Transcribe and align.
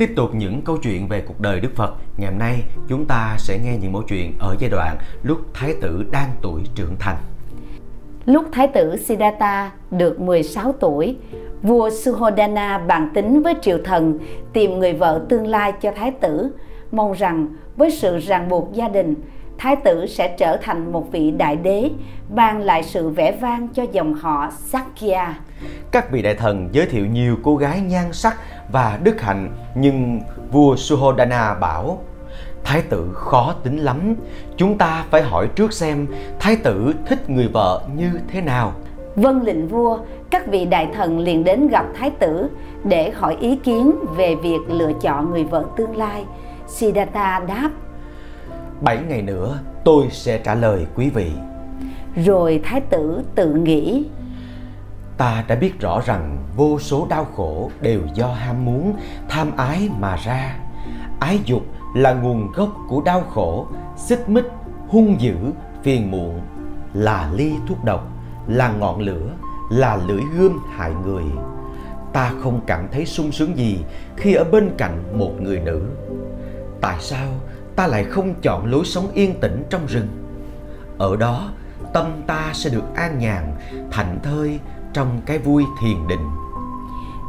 Tiếp 0.00 0.12
tục 0.16 0.34
những 0.34 0.62
câu 0.62 0.76
chuyện 0.76 1.08
về 1.08 1.22
cuộc 1.26 1.40
đời 1.40 1.60
Đức 1.60 1.76
Phật, 1.76 1.94
ngày 2.16 2.30
hôm 2.30 2.38
nay 2.38 2.62
chúng 2.88 3.04
ta 3.04 3.36
sẽ 3.38 3.58
nghe 3.58 3.76
những 3.76 3.92
mẫu 3.92 4.02
chuyện 4.08 4.32
ở 4.38 4.56
giai 4.58 4.70
đoạn 4.70 4.96
lúc 5.22 5.38
Thái 5.54 5.74
tử 5.80 6.04
đang 6.10 6.30
tuổi 6.42 6.60
trưởng 6.74 6.96
thành. 6.98 7.16
Lúc 8.26 8.44
Thái 8.52 8.68
tử 8.68 8.96
Siddhartha 8.96 9.70
được 9.90 10.20
16 10.20 10.72
tuổi, 10.72 11.16
vua 11.62 11.90
Suhodana 11.90 12.78
bàn 12.78 13.10
tính 13.14 13.42
với 13.42 13.54
triều 13.62 13.78
thần 13.84 14.18
tìm 14.52 14.78
người 14.78 14.92
vợ 14.92 15.26
tương 15.28 15.46
lai 15.46 15.72
cho 15.80 15.92
Thái 15.96 16.10
tử, 16.10 16.50
mong 16.92 17.12
rằng 17.12 17.46
với 17.76 17.90
sự 17.90 18.18
ràng 18.18 18.48
buộc 18.48 18.72
gia 18.72 18.88
đình, 18.88 19.14
Thái 19.62 19.76
tử 19.76 20.06
sẽ 20.06 20.34
trở 20.38 20.56
thành 20.56 20.92
một 20.92 21.12
vị 21.12 21.30
đại 21.30 21.56
đế, 21.56 21.90
ban 22.28 22.60
lại 22.60 22.82
sự 22.82 23.08
vẻ 23.08 23.32
vang 23.40 23.68
cho 23.68 23.82
dòng 23.92 24.14
họ 24.14 24.50
Sakya. 24.58 25.34
Các 25.90 26.10
vị 26.10 26.22
đại 26.22 26.34
thần 26.34 26.68
giới 26.72 26.86
thiệu 26.86 27.06
nhiều 27.06 27.36
cô 27.42 27.56
gái 27.56 27.80
nhan 27.80 28.12
sắc 28.12 28.36
và 28.72 28.98
đức 29.02 29.20
hạnh, 29.20 29.52
nhưng 29.74 30.20
vua 30.52 30.76
Suhodana 30.76 31.54
bảo 31.54 31.98
Thái 32.64 32.82
tử 32.82 33.10
khó 33.14 33.54
tính 33.62 33.76
lắm, 33.78 34.14
chúng 34.56 34.78
ta 34.78 35.04
phải 35.10 35.22
hỏi 35.22 35.48
trước 35.54 35.72
xem 35.72 36.06
thái 36.38 36.56
tử 36.56 36.94
thích 37.06 37.30
người 37.30 37.48
vợ 37.48 37.82
như 37.96 38.10
thế 38.28 38.40
nào. 38.40 38.72
Vâng 39.16 39.42
lệnh 39.42 39.68
vua, 39.68 39.98
các 40.30 40.46
vị 40.46 40.64
đại 40.64 40.88
thần 40.94 41.18
liền 41.18 41.44
đến 41.44 41.68
gặp 41.68 41.86
thái 41.98 42.10
tử 42.10 42.50
để 42.84 43.10
hỏi 43.10 43.36
ý 43.40 43.56
kiến 43.56 43.92
về 44.16 44.34
việc 44.34 44.60
lựa 44.68 44.92
chọn 45.00 45.30
người 45.30 45.44
vợ 45.44 45.64
tương 45.76 45.96
lai. 45.96 46.24
Siddhartha 46.68 47.40
đáp: 47.48 47.70
Bảy 48.80 48.98
ngày 49.08 49.22
nữa 49.22 49.58
tôi 49.84 50.06
sẽ 50.10 50.38
trả 50.38 50.54
lời 50.54 50.86
quý 50.94 51.10
vị. 51.10 51.30
Rồi 52.16 52.60
thái 52.64 52.80
tử 52.80 53.22
tự 53.34 53.54
nghĩ 53.54 54.04
Ta 55.20 55.44
đã 55.48 55.54
biết 55.54 55.80
rõ 55.80 56.00
rằng 56.06 56.36
vô 56.56 56.78
số 56.78 57.06
đau 57.10 57.24
khổ 57.24 57.70
đều 57.80 58.00
do 58.14 58.26
ham 58.26 58.64
muốn, 58.64 58.96
tham 59.28 59.56
ái 59.56 59.88
mà 59.98 60.16
ra. 60.16 60.56
Ái 61.20 61.38
dục 61.44 61.62
là 61.94 62.12
nguồn 62.12 62.52
gốc 62.52 62.68
của 62.88 63.02
đau 63.04 63.20
khổ, 63.20 63.66
xích 63.96 64.28
mích, 64.28 64.44
hung 64.88 65.20
dữ, 65.20 65.36
phiền 65.82 66.10
muộn, 66.10 66.40
là 66.94 67.30
ly 67.34 67.52
thuốc 67.68 67.84
độc, 67.84 68.08
là 68.46 68.72
ngọn 68.72 69.00
lửa, 69.00 69.30
là 69.70 69.98
lưỡi 70.08 70.22
gươm 70.38 70.58
hại 70.70 70.92
người. 71.04 71.24
Ta 72.12 72.32
không 72.42 72.60
cảm 72.66 72.88
thấy 72.92 73.06
sung 73.06 73.32
sướng 73.32 73.56
gì 73.56 73.78
khi 74.16 74.34
ở 74.34 74.44
bên 74.44 74.70
cạnh 74.78 75.18
một 75.18 75.32
người 75.40 75.60
nữ. 75.60 75.82
Tại 76.80 76.96
sao 77.00 77.28
ta 77.76 77.86
lại 77.86 78.04
không 78.04 78.34
chọn 78.42 78.70
lối 78.70 78.84
sống 78.84 79.06
yên 79.14 79.40
tĩnh 79.40 79.62
trong 79.70 79.86
rừng? 79.86 80.08
Ở 80.98 81.16
đó, 81.16 81.50
tâm 81.92 82.06
ta 82.26 82.50
sẽ 82.52 82.70
được 82.70 82.94
an 82.94 83.18
nhàn, 83.18 83.44
thảnh 83.90 84.18
thơi 84.22 84.58
trong 84.92 85.20
cái 85.26 85.38
vui 85.38 85.64
thiền 85.82 86.08
định. 86.08 86.30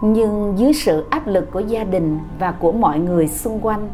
Nhưng 0.01 0.53
dưới 0.57 0.73
sự 0.73 1.05
áp 1.09 1.27
lực 1.27 1.51
của 1.51 1.59
gia 1.59 1.83
đình 1.83 2.19
và 2.39 2.51
của 2.51 2.71
mọi 2.71 2.99
người 2.99 3.27
xung 3.27 3.59
quanh, 3.59 3.89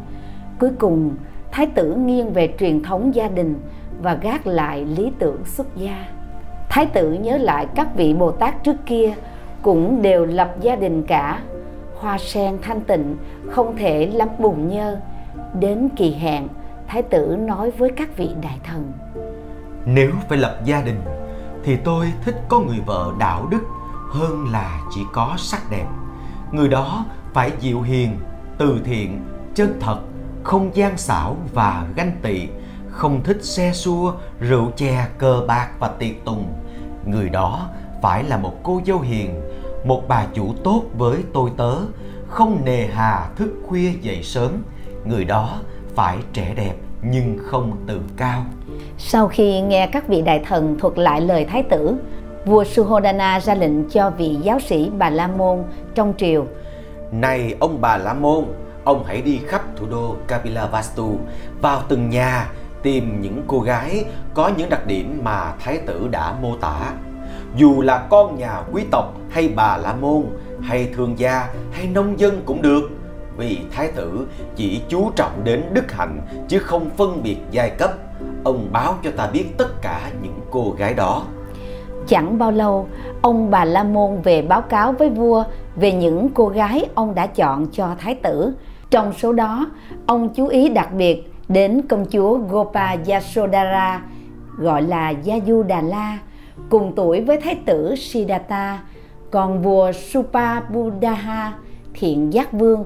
Cuối 0.58 0.70
cùng, 0.78 1.14
Thái 1.52 1.66
tử 1.66 1.94
nghiêng 1.94 2.32
về 2.32 2.54
truyền 2.60 2.82
thống 2.82 3.14
gia 3.14 3.28
đình 3.28 3.54
và 4.02 4.14
gác 4.14 4.46
lại 4.46 4.84
lý 4.84 5.12
tưởng 5.18 5.44
xuất 5.44 5.76
gia. 5.76 6.08
Thái 6.68 6.86
tử 6.86 7.12
nhớ 7.12 7.36
lại 7.36 7.66
các 7.74 7.88
vị 7.96 8.14
Bồ 8.14 8.30
Tát 8.30 8.64
trước 8.64 8.76
kia 8.86 9.14
cũng 9.62 10.02
đều 10.02 10.26
lập 10.26 10.56
gia 10.60 10.76
đình 10.76 11.02
cả. 11.02 11.42
Hoa 11.94 12.18
sen 12.18 12.58
thanh 12.62 12.80
tịnh 12.80 13.16
không 13.50 13.76
thể 13.76 14.06
lắm 14.06 14.28
bùn 14.38 14.68
nhơ. 14.68 15.00
Đến 15.54 15.88
kỳ 15.96 16.14
hẹn, 16.14 16.48
Thái 16.86 17.02
tử 17.02 17.36
nói 17.40 17.70
với 17.70 17.90
các 17.96 18.16
vị 18.16 18.30
đại 18.42 18.58
thần. 18.64 18.92
Nếu 19.84 20.10
phải 20.28 20.38
lập 20.38 20.60
gia 20.64 20.82
đình 20.82 21.00
thì 21.64 21.76
tôi 21.76 22.12
thích 22.24 22.36
có 22.48 22.60
người 22.60 22.80
vợ 22.86 23.12
đạo 23.18 23.46
đức 23.50 23.60
hơn 24.10 24.46
là 24.52 24.80
chỉ 24.94 25.00
có 25.12 25.34
sắc 25.38 25.70
đẹp. 25.70 25.86
Người 26.52 26.68
đó 26.68 27.04
phải 27.32 27.52
dịu 27.60 27.82
hiền, 27.82 28.16
từ 28.58 28.80
thiện, 28.84 29.24
chân 29.54 29.78
thật 29.80 29.98
không 30.42 30.76
gian 30.76 30.98
xảo 30.98 31.36
và 31.54 31.86
ganh 31.96 32.12
tị, 32.22 32.48
không 32.90 33.22
thích 33.22 33.44
xe 33.44 33.72
xua, 33.72 34.12
rượu 34.40 34.70
chè, 34.76 35.06
cờ 35.18 35.44
bạc 35.48 35.68
và 35.78 35.88
tiệc 35.88 36.24
tùng. 36.24 36.52
Người 37.06 37.28
đó 37.28 37.68
phải 38.02 38.24
là 38.24 38.36
một 38.36 38.54
cô 38.62 38.80
dâu 38.86 39.00
hiền, 39.00 39.40
một 39.84 40.02
bà 40.08 40.26
chủ 40.34 40.54
tốt 40.64 40.82
với 40.98 41.18
tôi 41.34 41.50
tớ, 41.56 41.74
không 42.28 42.64
nề 42.64 42.86
hà 42.86 43.28
thức 43.36 43.54
khuya 43.66 43.90
dậy 44.00 44.22
sớm. 44.22 44.52
Người 45.04 45.24
đó 45.24 45.58
phải 45.94 46.18
trẻ 46.32 46.54
đẹp 46.56 46.74
nhưng 47.02 47.38
không 47.44 47.76
tự 47.86 48.00
cao. 48.16 48.44
Sau 48.98 49.28
khi 49.28 49.60
nghe 49.60 49.86
các 49.86 50.08
vị 50.08 50.22
đại 50.22 50.42
thần 50.44 50.78
thuật 50.78 50.98
lại 50.98 51.20
lời 51.20 51.44
thái 51.44 51.62
tử, 51.62 51.94
vua 52.44 52.64
Suhodana 52.64 53.40
ra 53.40 53.54
lệnh 53.54 53.88
cho 53.90 54.10
vị 54.10 54.36
giáo 54.42 54.60
sĩ 54.60 54.90
Bà 54.98 55.10
La 55.10 55.26
Môn 55.26 55.58
trong 55.94 56.14
triều. 56.16 56.46
Này 57.12 57.54
ông 57.60 57.80
Bà 57.80 57.96
La 57.96 58.14
Môn, 58.14 58.44
ông 58.84 59.04
hãy 59.04 59.22
đi 59.22 59.40
khắp 59.46 59.62
thủ 59.76 59.86
đô 59.90 60.16
Kapilavastu, 60.26 61.18
vào 61.60 61.82
từng 61.88 62.10
nhà 62.10 62.48
tìm 62.82 63.20
những 63.20 63.42
cô 63.46 63.60
gái 63.60 64.04
có 64.34 64.50
những 64.56 64.70
đặc 64.70 64.86
điểm 64.86 65.20
mà 65.22 65.52
thái 65.60 65.78
tử 65.86 66.08
đã 66.10 66.34
mô 66.42 66.56
tả. 66.56 66.92
Dù 67.56 67.82
là 67.82 68.06
con 68.10 68.38
nhà 68.38 68.62
quý 68.72 68.84
tộc 68.90 69.14
hay 69.30 69.48
bà 69.56 69.76
la 69.76 69.94
môn 69.94 70.22
hay 70.62 70.90
thương 70.96 71.18
gia 71.18 71.48
hay 71.72 71.86
nông 71.86 72.20
dân 72.20 72.42
cũng 72.44 72.62
được. 72.62 72.90
Vì 73.38 73.58
thái 73.70 73.88
tử 73.94 74.26
chỉ 74.56 74.80
chú 74.88 75.10
trọng 75.16 75.44
đến 75.44 75.62
đức 75.72 75.92
hạnh 75.92 76.20
chứ 76.48 76.58
không 76.58 76.90
phân 76.96 77.22
biệt 77.22 77.36
giai 77.50 77.70
cấp. 77.70 77.90
Ông 78.44 78.68
báo 78.72 78.94
cho 79.02 79.10
ta 79.16 79.26
biết 79.32 79.44
tất 79.58 79.82
cả 79.82 80.10
những 80.22 80.40
cô 80.50 80.74
gái 80.78 80.94
đó. 80.94 81.22
Chẳng 82.06 82.38
bao 82.38 82.50
lâu, 82.50 82.88
ông 83.22 83.50
bà 83.50 83.64
La 83.64 83.82
Môn 83.84 84.22
về 84.22 84.42
báo 84.42 84.62
cáo 84.62 84.92
với 84.92 85.10
vua 85.10 85.44
về 85.76 85.92
những 85.92 86.28
cô 86.34 86.48
gái 86.48 86.84
ông 86.94 87.14
đã 87.14 87.26
chọn 87.26 87.66
cho 87.72 87.88
thái 87.98 88.14
tử 88.14 88.52
trong 88.90 89.12
số 89.12 89.32
đó, 89.32 89.66
ông 90.06 90.28
chú 90.34 90.46
ý 90.46 90.68
đặc 90.68 90.92
biệt 90.92 91.32
đến 91.48 91.82
công 91.88 92.06
chúa 92.10 92.38
Gopa 92.38 92.96
Yasodhara, 93.08 94.02
gọi 94.58 94.82
là 94.82 95.12
Yayu 95.26 95.62
Đà 95.62 95.80
La, 95.80 96.18
cùng 96.70 96.92
tuổi 96.96 97.20
với 97.20 97.40
thái 97.40 97.54
tử 97.54 97.94
Siddhartha, 97.96 98.82
còn 99.30 99.62
vua 99.62 99.92
Supabuddha, 99.92 101.52
thiện 101.94 102.32
giác 102.32 102.52
vương, 102.52 102.84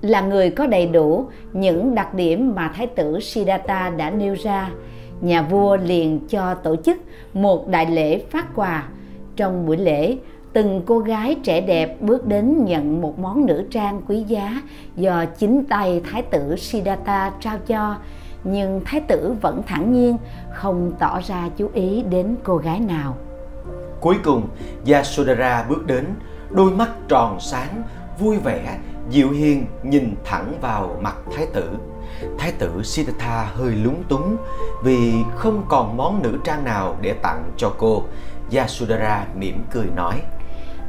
là 0.00 0.20
người 0.20 0.50
có 0.50 0.66
đầy 0.66 0.86
đủ 0.86 1.28
những 1.52 1.94
đặc 1.94 2.14
điểm 2.14 2.54
mà 2.54 2.72
thái 2.76 2.86
tử 2.86 3.20
Siddhartha 3.20 3.90
đã 3.90 4.10
nêu 4.10 4.34
ra. 4.34 4.70
Nhà 5.20 5.42
vua 5.42 5.76
liền 5.76 6.20
cho 6.28 6.54
tổ 6.54 6.76
chức 6.76 6.98
một 7.34 7.68
đại 7.68 7.86
lễ 7.90 8.18
phát 8.18 8.46
quà. 8.54 8.88
Trong 9.36 9.66
buổi 9.66 9.76
lễ, 9.76 10.16
từng 10.52 10.82
cô 10.86 10.98
gái 10.98 11.36
trẻ 11.42 11.60
đẹp 11.60 12.02
bước 12.02 12.26
đến 12.26 12.64
nhận 12.64 13.00
một 13.00 13.18
món 13.18 13.46
nữ 13.46 13.66
trang 13.70 14.02
quý 14.08 14.22
giá 14.22 14.62
do 14.96 15.24
chính 15.24 15.64
tay 15.64 16.02
thái 16.10 16.22
tử 16.22 16.56
Siddhartha 16.56 17.32
trao 17.40 17.58
cho 17.66 17.96
nhưng 18.44 18.80
thái 18.84 19.00
tử 19.00 19.34
vẫn 19.40 19.62
thản 19.66 19.92
nhiên 19.92 20.16
không 20.52 20.92
tỏ 20.98 21.20
ra 21.26 21.48
chú 21.56 21.70
ý 21.74 22.02
đến 22.02 22.36
cô 22.42 22.56
gái 22.56 22.80
nào 22.80 23.16
cuối 24.00 24.16
cùng 24.24 24.48
Yasodhara 24.86 25.64
bước 25.68 25.86
đến 25.86 26.04
đôi 26.50 26.70
mắt 26.70 26.88
tròn 27.08 27.36
sáng 27.40 27.82
vui 28.18 28.38
vẻ 28.38 28.78
dịu 29.10 29.30
hiền 29.30 29.66
nhìn 29.82 30.14
thẳng 30.24 30.52
vào 30.60 30.96
mặt 31.00 31.16
thái 31.36 31.46
tử 31.46 31.70
thái 32.38 32.52
tử 32.52 32.82
Siddhartha 32.82 33.44
hơi 33.54 33.72
lúng 33.72 34.04
túng 34.08 34.36
vì 34.82 35.12
không 35.36 35.64
còn 35.68 35.96
món 35.96 36.22
nữ 36.22 36.38
trang 36.44 36.64
nào 36.64 36.96
để 37.00 37.12
tặng 37.12 37.50
cho 37.56 37.72
cô 37.78 38.02
Yasodhara 38.52 39.26
mỉm 39.34 39.64
cười 39.70 39.86
nói 39.96 40.22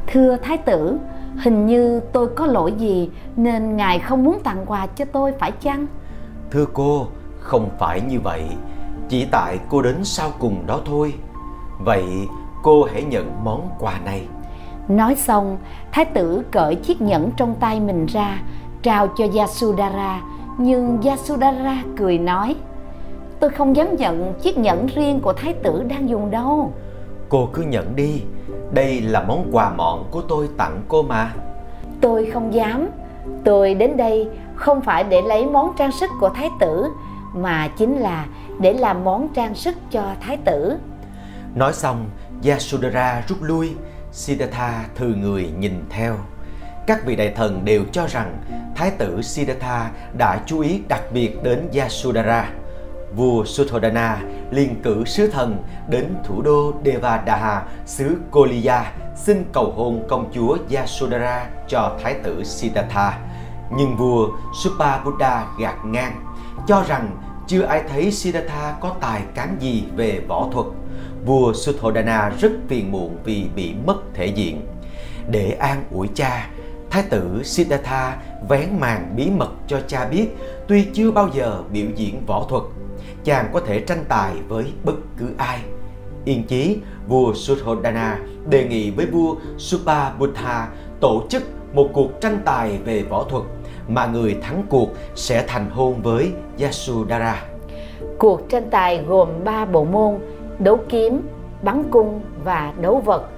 Thưa 0.06 0.36
Thái 0.36 0.58
tử, 0.58 0.98
hình 1.38 1.66
như 1.66 2.00
tôi 2.12 2.28
có 2.36 2.46
lỗi 2.46 2.72
gì 2.72 3.10
nên 3.36 3.76
Ngài 3.76 3.98
không 3.98 4.24
muốn 4.24 4.40
tặng 4.44 4.66
quà 4.66 4.86
cho 4.86 5.04
tôi 5.04 5.32
phải 5.38 5.52
chăng? 5.52 5.86
Thưa 6.50 6.66
cô, 6.72 7.06
không 7.40 7.70
phải 7.78 8.00
như 8.00 8.20
vậy, 8.20 8.44
chỉ 9.08 9.26
tại 9.30 9.58
cô 9.68 9.82
đến 9.82 10.04
sau 10.04 10.32
cùng 10.38 10.66
đó 10.66 10.80
thôi. 10.86 11.14
Vậy 11.78 12.04
cô 12.62 12.84
hãy 12.84 13.02
nhận 13.02 13.44
món 13.44 13.68
quà 13.78 13.98
này. 14.04 14.26
Nói 14.90 15.14
xong, 15.14 15.58
thái 15.92 16.04
tử 16.04 16.42
cởi 16.50 16.74
chiếc 16.74 17.00
nhẫn 17.02 17.30
trong 17.36 17.54
tay 17.60 17.80
mình 17.80 18.06
ra, 18.06 18.42
trao 18.82 19.08
cho 19.18 19.26
Yasudhara, 19.36 20.20
nhưng 20.58 21.02
Yasudhara 21.02 21.82
cười 21.96 22.18
nói: 22.18 22.56
"Tôi 23.40 23.50
không 23.50 23.76
dám 23.76 23.96
nhận 23.96 24.34
chiếc 24.42 24.58
nhẫn 24.58 24.86
riêng 24.86 25.20
của 25.20 25.32
thái 25.32 25.54
tử 25.54 25.82
đang 25.88 26.08
dùng 26.08 26.30
đâu." 26.30 26.72
Cô 27.28 27.48
cứ 27.52 27.62
nhận 27.62 27.96
đi, 27.96 28.22
đây 28.72 29.00
là 29.00 29.22
món 29.22 29.48
quà 29.52 29.70
mọn 29.70 30.04
của 30.10 30.20
tôi 30.20 30.48
tặng 30.56 30.82
cô 30.88 31.02
mà. 31.02 31.32
Tôi 32.00 32.30
không 32.32 32.54
dám. 32.54 32.88
Tôi 33.44 33.74
đến 33.74 33.96
đây 33.96 34.28
không 34.54 34.80
phải 34.80 35.04
để 35.04 35.22
lấy 35.22 35.46
món 35.46 35.72
trang 35.76 35.92
sức 35.92 36.10
của 36.20 36.28
thái 36.28 36.50
tử 36.60 36.86
Mà 37.34 37.68
chính 37.68 37.98
là 37.98 38.26
để 38.60 38.72
làm 38.72 39.04
món 39.04 39.28
trang 39.28 39.54
sức 39.54 39.76
cho 39.90 40.02
thái 40.20 40.36
tử. 40.36 40.76
Nói 41.54 41.72
xong 41.72 42.10
Yasodhara 42.44 43.22
rút 43.28 43.42
lui 43.42 43.70
Siddhartha 44.12 44.84
thư 44.94 45.06
người 45.06 45.50
nhìn 45.58 45.84
theo 45.90 46.16
các 46.90 47.06
vị 47.06 47.16
đại 47.16 47.32
thần 47.36 47.64
đều 47.64 47.84
cho 47.92 48.06
rằng 48.06 48.36
Thái 48.76 48.90
tử 48.90 49.22
Siddhartha 49.22 49.90
đã 50.18 50.40
chú 50.46 50.60
ý 50.60 50.80
đặc 50.88 51.02
biệt 51.12 51.42
đến 51.42 51.68
Yasudhara. 51.74 52.50
vua 53.16 53.44
Suthodana 53.44 54.18
liền 54.50 54.82
cử 54.82 55.04
sứ 55.04 55.26
thần 55.26 55.62
đến 55.88 56.14
thủ 56.24 56.42
đô 56.42 56.72
Devadaha, 56.84 57.62
xứ 57.86 58.16
Koliya, 58.30 58.92
xin 59.16 59.44
cầu 59.52 59.72
hôn 59.76 60.06
công 60.08 60.30
chúa 60.34 60.56
Yasudhara 60.74 61.46
cho 61.68 61.96
thái 62.02 62.14
tử 62.14 62.44
Siddhartha. 62.44 63.18
Nhưng 63.76 63.96
vua 63.96 64.28
Supabuddha 64.62 65.46
gạt 65.58 65.76
ngang, 65.84 66.24
cho 66.66 66.84
rằng 66.88 67.16
chưa 67.46 67.62
ai 67.62 67.82
thấy 67.88 68.12
Siddhartha 68.12 68.74
có 68.80 68.94
tài 69.00 69.22
cán 69.34 69.56
gì 69.60 69.84
về 69.96 70.20
võ 70.28 70.48
thuật. 70.52 70.66
Vua 71.26 71.52
Sutthodana 71.52 72.32
rất 72.40 72.52
phiền 72.68 72.92
muộn 72.92 73.16
vì 73.24 73.44
bị 73.56 73.74
mất 73.86 73.96
thể 74.14 74.26
diện. 74.26 74.60
Để 75.30 75.50
an 75.50 75.84
ủi 75.90 76.08
cha, 76.14 76.50
Thái 76.90 77.02
tử 77.10 77.42
Siddhartha 77.44 78.16
vén 78.48 78.68
màn 78.80 79.12
bí 79.16 79.30
mật 79.30 79.50
cho 79.66 79.80
cha 79.86 80.04
biết 80.04 80.28
tuy 80.68 80.86
chưa 80.92 81.10
bao 81.10 81.28
giờ 81.34 81.62
biểu 81.72 81.86
diễn 81.96 82.26
võ 82.26 82.46
thuật, 82.48 82.62
chàng 83.24 83.50
có 83.52 83.60
thể 83.60 83.80
tranh 83.80 84.04
tài 84.08 84.32
với 84.48 84.72
bất 84.84 84.94
cứ 85.18 85.26
ai. 85.36 85.58
Yên 86.24 86.44
chí, 86.44 86.78
vua 87.08 87.34
Sutthodana 87.34 88.18
đề 88.48 88.64
nghị 88.64 88.90
với 88.90 89.06
vua 89.06 89.34
Subhabhutha 89.58 90.68
tổ 91.00 91.22
chức 91.28 91.42
một 91.72 91.88
cuộc 91.92 92.20
tranh 92.20 92.42
tài 92.44 92.78
về 92.84 93.02
võ 93.02 93.24
thuật 93.24 93.44
mà 93.88 94.06
người 94.06 94.36
thắng 94.42 94.62
cuộc 94.68 94.88
sẽ 95.14 95.44
thành 95.46 95.70
hôn 95.70 96.02
với 96.02 96.32
Yasudhara. 96.60 97.44
Cuộc 98.18 98.40
tranh 98.48 98.68
tài 98.70 98.98
gồm 98.98 99.28
3 99.44 99.64
bộ 99.64 99.84
môn: 99.84 100.18
đấu 100.60 100.78
kiếm, 100.88 101.28
bắn 101.62 101.82
cung 101.90 102.20
và 102.44 102.72
đấu 102.80 103.02
vật. 103.04 103.28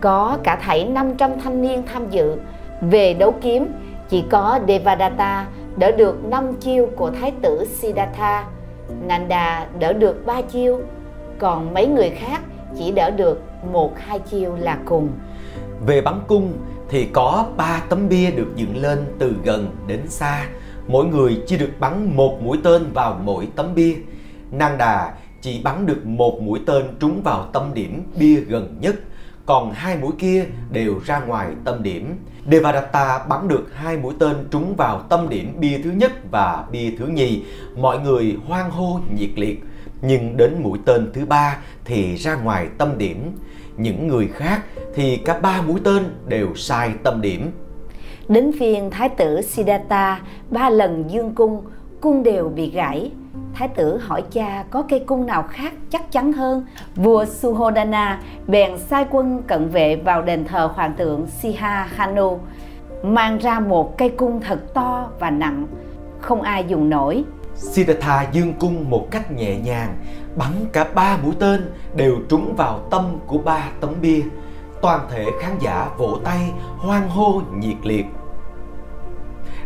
Có 0.00 0.38
cả 0.42 0.56
thảy 0.56 0.84
500 0.84 1.30
thanh 1.40 1.62
niên 1.62 1.82
tham 1.92 2.10
dự. 2.10 2.36
Về 2.80 3.14
đấu 3.14 3.34
kiếm, 3.40 3.66
chỉ 4.08 4.24
có 4.30 4.60
Devadatta 4.68 5.46
đỡ 5.76 5.92
được 5.92 6.24
5 6.24 6.54
chiêu 6.60 6.88
của 6.96 7.10
thái 7.10 7.32
tử 7.42 7.64
Siddhartha, 7.64 8.46
Nanda 9.06 9.66
đỡ 9.78 9.92
được 9.92 10.26
3 10.26 10.42
chiêu, 10.42 10.80
còn 11.38 11.74
mấy 11.74 11.86
người 11.86 12.10
khác 12.10 12.40
chỉ 12.78 12.92
đỡ 12.92 13.10
được 13.10 13.42
một 13.72 13.92
hai 13.98 14.18
chiêu 14.18 14.56
là 14.58 14.78
cùng. 14.84 15.08
Về 15.86 16.00
bắn 16.00 16.14
cung 16.26 16.52
thì 16.88 17.08
có 17.12 17.46
3 17.56 17.82
tấm 17.88 18.08
bia 18.08 18.30
được 18.30 18.56
dựng 18.56 18.76
lên 18.76 19.04
từ 19.18 19.32
gần 19.44 19.76
đến 19.86 20.00
xa, 20.08 20.46
mỗi 20.86 21.04
người 21.04 21.42
chỉ 21.46 21.58
được 21.58 21.70
bắn 21.80 22.16
một 22.16 22.42
mũi 22.42 22.58
tên 22.64 22.92
vào 22.92 23.20
mỗi 23.24 23.48
tấm 23.56 23.74
bia. 23.74 23.94
Nanda 24.50 25.12
chỉ 25.44 25.60
bắn 25.64 25.86
được 25.86 26.06
một 26.06 26.42
mũi 26.42 26.60
tên 26.66 26.84
trúng 27.00 27.22
vào 27.22 27.48
tâm 27.52 27.70
điểm 27.74 28.02
bia 28.18 28.34
gần 28.34 28.76
nhất, 28.80 28.94
còn 29.46 29.72
hai 29.72 29.96
mũi 29.96 30.12
kia 30.18 30.44
đều 30.72 30.94
ra 31.04 31.20
ngoài 31.20 31.48
tâm 31.64 31.82
điểm. 31.82 32.16
Devadatta 32.50 33.18
bắn 33.28 33.48
được 33.48 33.74
hai 33.74 33.96
mũi 33.96 34.14
tên 34.18 34.36
trúng 34.50 34.76
vào 34.76 35.02
tâm 35.08 35.28
điểm 35.28 35.60
bia 35.60 35.78
thứ 35.84 35.90
nhất 35.90 36.12
và 36.30 36.64
bia 36.72 36.90
thứ 36.98 37.06
nhì, 37.06 37.42
mọi 37.76 37.98
người 37.98 38.36
hoan 38.46 38.70
hô 38.70 39.00
nhiệt 39.16 39.30
liệt. 39.36 39.64
Nhưng 40.02 40.36
đến 40.36 40.62
mũi 40.62 40.78
tên 40.84 41.10
thứ 41.14 41.26
ba 41.26 41.58
thì 41.84 42.16
ra 42.16 42.34
ngoài 42.34 42.68
tâm 42.78 42.98
điểm. 42.98 43.32
Những 43.76 44.08
người 44.08 44.28
khác 44.28 44.62
thì 44.94 45.16
cả 45.16 45.38
ba 45.40 45.62
mũi 45.62 45.80
tên 45.84 46.04
đều 46.26 46.54
sai 46.54 46.90
tâm 47.02 47.20
điểm. 47.20 47.50
Đến 48.28 48.52
phiên 48.58 48.90
thái 48.90 49.08
tử 49.08 49.42
Siddhartha 49.42 50.20
ba 50.50 50.70
lần 50.70 51.04
dương 51.10 51.34
cung, 51.34 51.62
cung 52.00 52.22
đều 52.22 52.48
bị 52.48 52.70
gãy. 52.70 53.10
Thái 53.54 53.68
tử 53.68 53.98
hỏi 53.98 54.24
cha 54.30 54.64
có 54.70 54.82
cây 54.88 55.04
cung 55.06 55.26
nào 55.26 55.42
khác 55.42 55.72
chắc 55.90 56.12
chắn 56.12 56.32
hơn. 56.32 56.66
Vua 56.96 57.24
Suhodana 57.24 58.20
bèn 58.46 58.78
sai 58.78 59.06
quân 59.10 59.42
cận 59.46 59.68
vệ 59.68 59.96
vào 59.96 60.22
đền 60.22 60.44
thờ 60.44 60.70
hoàng 60.74 60.94
tượng 60.96 61.26
Siha 61.26 61.88
Hanu, 61.94 62.40
mang 63.02 63.38
ra 63.38 63.60
một 63.60 63.98
cây 63.98 64.08
cung 64.08 64.40
thật 64.40 64.74
to 64.74 65.08
và 65.18 65.30
nặng, 65.30 65.66
không 66.20 66.42
ai 66.42 66.64
dùng 66.68 66.90
nổi. 66.90 67.24
Siddhartha 67.54 68.26
dương 68.32 68.52
cung 68.60 68.90
một 68.90 69.06
cách 69.10 69.32
nhẹ 69.32 69.56
nhàng, 69.56 69.96
bắn 70.36 70.50
cả 70.72 70.86
ba 70.94 71.16
mũi 71.22 71.34
tên 71.38 71.72
đều 71.96 72.16
trúng 72.28 72.54
vào 72.56 72.80
tâm 72.90 73.18
của 73.26 73.38
ba 73.38 73.62
tấm 73.80 73.90
bia. 74.00 74.22
Toàn 74.82 75.00
thể 75.10 75.26
khán 75.40 75.58
giả 75.60 75.88
vỗ 75.98 76.18
tay, 76.24 76.52
hoan 76.78 77.08
hô 77.08 77.42
nhiệt 77.56 77.76
liệt. 77.82 78.06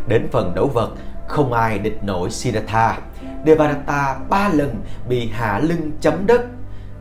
Đến 0.07 0.27
phần 0.31 0.51
đấu 0.55 0.67
vật, 0.73 0.91
không 1.27 1.53
ai 1.53 1.79
địch 1.79 2.03
nổi 2.03 2.31
Siddhartha. 2.31 2.97
Devadatta 3.45 4.19
ba 4.29 4.49
lần 4.53 4.75
bị 5.09 5.29
hạ 5.29 5.59
lưng 5.63 5.91
chấm 6.01 6.27
đất. 6.27 6.41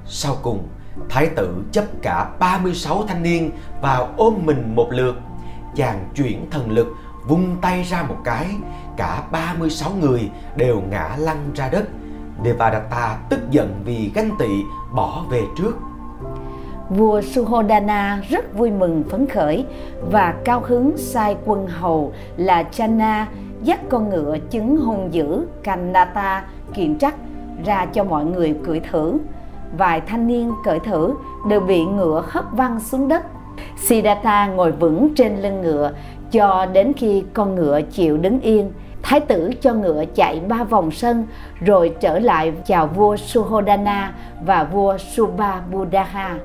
Sau 0.06 0.36
cùng, 0.42 0.68
thái 1.08 1.26
tử 1.26 1.64
chấp 1.72 1.84
cả 2.02 2.28
36 2.38 3.04
thanh 3.08 3.22
niên 3.22 3.50
vào 3.82 4.08
ôm 4.16 4.34
mình 4.44 4.74
một 4.74 4.88
lượt. 4.90 5.14
Chàng 5.76 6.08
chuyển 6.14 6.50
thần 6.50 6.70
lực, 6.70 6.86
vung 7.28 7.56
tay 7.60 7.82
ra 7.82 8.02
một 8.02 8.16
cái, 8.24 8.46
cả 8.96 9.22
36 9.32 9.90
người 10.00 10.30
đều 10.56 10.82
ngã 10.90 11.16
lăn 11.18 11.50
ra 11.54 11.68
đất. 11.68 11.88
Devadatta 12.44 13.18
tức 13.30 13.40
giận 13.50 13.82
vì 13.84 14.10
ganh 14.14 14.30
tị 14.38 14.62
bỏ 14.94 15.24
về 15.30 15.42
trước. 15.58 15.76
Vua 16.90 17.22
Suhodana 17.22 18.22
rất 18.28 18.54
vui 18.54 18.70
mừng 18.70 19.04
phấn 19.10 19.26
khởi 19.26 19.66
và 20.10 20.34
cao 20.44 20.62
hứng 20.66 20.92
sai 20.96 21.36
quân 21.44 21.66
hầu 21.66 22.12
là 22.36 22.62
Chana 22.62 23.26
dắt 23.62 23.80
con 23.88 24.10
ngựa 24.10 24.36
chứng 24.50 24.76
hung 24.76 25.14
dữ 25.14 25.46
Kanata 25.62 26.44
kiện 26.74 26.98
trắc 26.98 27.14
ra 27.64 27.86
cho 27.86 28.04
mọi 28.04 28.24
người 28.24 28.54
cưỡi 28.64 28.80
thử. 28.80 29.18
Vài 29.76 30.00
thanh 30.00 30.26
niên 30.26 30.52
cưỡi 30.64 30.78
thử 30.78 31.14
đều 31.48 31.60
bị 31.60 31.84
ngựa 31.84 32.24
hất 32.26 32.44
văng 32.52 32.80
xuống 32.80 33.08
đất. 33.08 33.22
Siddhartha 33.76 34.46
ngồi 34.46 34.72
vững 34.72 35.14
trên 35.14 35.36
lưng 35.42 35.62
ngựa 35.62 35.92
cho 36.30 36.66
đến 36.66 36.92
khi 36.96 37.24
con 37.32 37.54
ngựa 37.54 37.80
chịu 37.82 38.16
đứng 38.16 38.40
yên. 38.40 38.72
Thái 39.02 39.20
tử 39.20 39.52
cho 39.60 39.74
ngựa 39.74 40.04
chạy 40.14 40.40
ba 40.48 40.64
vòng 40.64 40.90
sân 40.90 41.26
rồi 41.60 41.94
trở 42.00 42.18
lại 42.18 42.52
chào 42.66 42.86
vua 42.86 43.16
Suhodana 43.16 44.14
và 44.44 44.64
vua 44.64 44.98
Subhabuddha. 44.98 46.38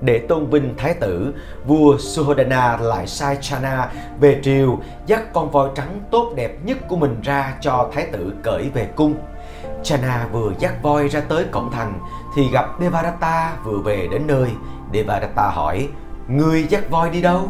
Để 0.00 0.18
tôn 0.18 0.50
vinh 0.50 0.74
thái 0.76 0.94
tử, 0.94 1.34
vua 1.66 1.98
Suhodana 1.98 2.76
lại 2.76 3.06
sai 3.06 3.36
Chana 3.40 3.90
về 4.20 4.40
triều 4.42 4.78
dắt 5.06 5.32
con 5.32 5.50
voi 5.50 5.70
trắng 5.74 6.00
tốt 6.10 6.32
đẹp 6.36 6.56
nhất 6.64 6.78
của 6.88 6.96
mình 6.96 7.20
ra 7.22 7.54
cho 7.60 7.90
thái 7.92 8.06
tử 8.12 8.32
cởi 8.42 8.70
về 8.74 8.88
cung. 8.96 9.14
Chana 9.82 10.28
vừa 10.32 10.52
dắt 10.58 10.82
voi 10.82 11.08
ra 11.08 11.20
tới 11.20 11.44
cổng 11.50 11.70
thành 11.72 12.00
thì 12.36 12.42
gặp 12.52 12.66
Devadatta 12.80 13.56
vừa 13.64 13.78
về 13.78 14.08
đến 14.10 14.26
nơi. 14.26 14.50
Devadatta 14.92 15.50
hỏi, 15.50 15.88
Ngươi 16.28 16.66
dắt 16.68 16.90
voi 16.90 17.10
đi 17.10 17.22
đâu? 17.22 17.48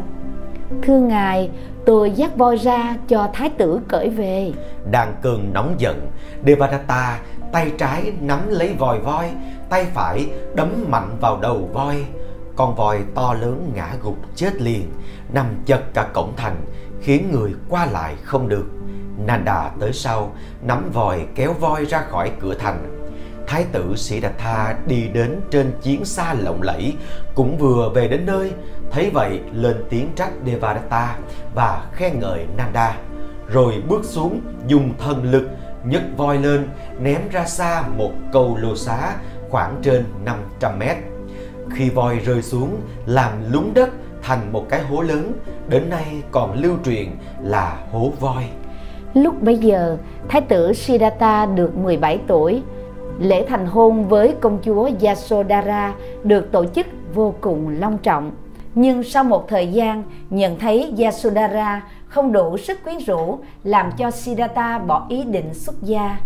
Thưa 0.82 0.98
ngài, 0.98 1.50
tôi 1.86 2.10
dắt 2.10 2.36
voi 2.36 2.56
ra 2.56 2.96
cho 3.08 3.28
thái 3.32 3.50
tử 3.50 3.80
cởi 3.88 4.10
về. 4.10 4.52
Đang 4.90 5.14
cơn 5.22 5.52
nóng 5.52 5.74
giận, 5.78 6.10
Devadatta 6.46 7.18
tay 7.52 7.72
trái 7.78 8.12
nắm 8.20 8.40
lấy 8.48 8.74
vòi 8.78 8.98
voi, 8.98 9.30
tay 9.68 9.86
phải 9.94 10.30
đấm 10.54 10.84
mạnh 10.88 11.16
vào 11.20 11.38
đầu 11.40 11.68
voi. 11.72 12.04
Con 12.56 12.74
voi 12.74 13.04
to 13.14 13.34
lớn 13.34 13.72
ngã 13.74 13.94
gục 14.02 14.16
chết 14.34 14.62
liền, 14.62 14.92
nằm 15.32 15.46
chật 15.66 15.80
cả 15.94 16.08
cổng 16.14 16.32
thành, 16.36 16.56
khiến 17.00 17.30
người 17.32 17.54
qua 17.68 17.86
lại 17.86 18.14
không 18.22 18.48
được. 18.48 18.66
Nanda 19.26 19.70
tới 19.80 19.92
sau, 19.92 20.32
nắm 20.62 20.90
vòi 20.92 21.26
kéo 21.34 21.52
voi 21.52 21.84
ra 21.84 22.00
khỏi 22.00 22.32
cửa 22.40 22.54
thành. 22.54 22.92
Thái 23.46 23.64
tử 23.72 23.96
Sĩ 23.96 24.20
Đạt 24.20 24.32
Tha 24.38 24.76
đi 24.86 25.08
đến 25.08 25.40
trên 25.50 25.72
chiến 25.82 26.04
xa 26.04 26.34
lộng 26.34 26.62
lẫy, 26.62 26.94
cũng 27.34 27.58
vừa 27.58 27.90
về 27.94 28.08
đến 28.08 28.26
nơi, 28.26 28.52
thấy 28.90 29.10
vậy 29.10 29.40
lên 29.52 29.84
tiếng 29.90 30.10
trách 30.16 30.30
Devadatta 30.46 31.18
và 31.54 31.86
khen 31.92 32.20
ngợi 32.20 32.46
Nanda, 32.56 32.98
rồi 33.48 33.82
bước 33.88 34.04
xuống 34.04 34.40
dùng 34.66 34.94
thần 34.98 35.30
lực 35.30 35.48
nhấc 35.84 36.02
voi 36.16 36.38
lên 36.38 36.68
ném 37.00 37.20
ra 37.32 37.46
xa 37.46 37.84
một 37.96 38.12
câu 38.32 38.56
lô 38.56 38.76
xá 38.76 39.16
khoảng 39.50 39.80
trên 39.82 40.04
500 40.24 40.78
mét. 40.78 40.96
Khi 41.70 41.90
voi 41.90 42.18
rơi 42.18 42.42
xuống 42.42 42.76
làm 43.06 43.32
lún 43.52 43.64
đất 43.74 43.90
thành 44.22 44.52
một 44.52 44.66
cái 44.68 44.80
hố 44.82 45.02
lớn, 45.02 45.32
đến 45.68 45.90
nay 45.90 46.22
còn 46.30 46.62
lưu 46.62 46.76
truyền 46.84 47.06
là 47.42 47.78
hố 47.92 48.12
voi. 48.20 48.44
Lúc 49.14 49.42
bấy 49.42 49.56
giờ, 49.56 49.96
Thái 50.28 50.40
tử 50.40 50.72
Siddhartha 50.72 51.46
được 51.46 51.76
17 51.76 52.18
tuổi. 52.26 52.62
Lễ 53.18 53.46
thành 53.48 53.66
hôn 53.66 54.08
với 54.08 54.34
công 54.40 54.58
chúa 54.64 54.90
Yasodhara 55.02 55.94
được 56.24 56.52
tổ 56.52 56.64
chức 56.64 56.86
vô 57.14 57.34
cùng 57.40 57.76
long 57.80 57.98
trọng. 57.98 58.32
Nhưng 58.74 59.02
sau 59.02 59.24
một 59.24 59.48
thời 59.48 59.66
gian, 59.66 60.02
nhận 60.30 60.58
thấy 60.58 60.94
Yasodhara 60.98 61.82
không 62.08 62.32
đủ 62.32 62.56
sức 62.56 62.84
quyến 62.84 62.98
rũ, 62.98 63.38
làm 63.64 63.90
cho 63.98 64.10
Siddhartha 64.10 64.78
bỏ 64.78 65.06
ý 65.08 65.24
định 65.24 65.54
xuất 65.54 65.82
gia. 65.82 66.18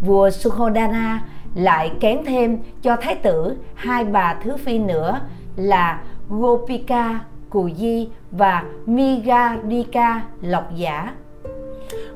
Vua 0.00 0.30
Suhodana 0.30 1.22
lại 1.54 1.92
kén 2.00 2.18
thêm 2.26 2.58
cho 2.82 2.96
thái 2.96 3.14
tử 3.14 3.56
hai 3.74 4.04
bà 4.04 4.34
thứ 4.44 4.56
phi 4.56 4.78
nữa 4.78 5.20
là 5.56 6.02
Gopika 6.28 7.20
Cù 7.50 7.70
Di 7.70 8.08
và 8.30 8.64
Migadika 8.86 10.22
Lộc 10.42 10.74
Giả. 10.74 11.14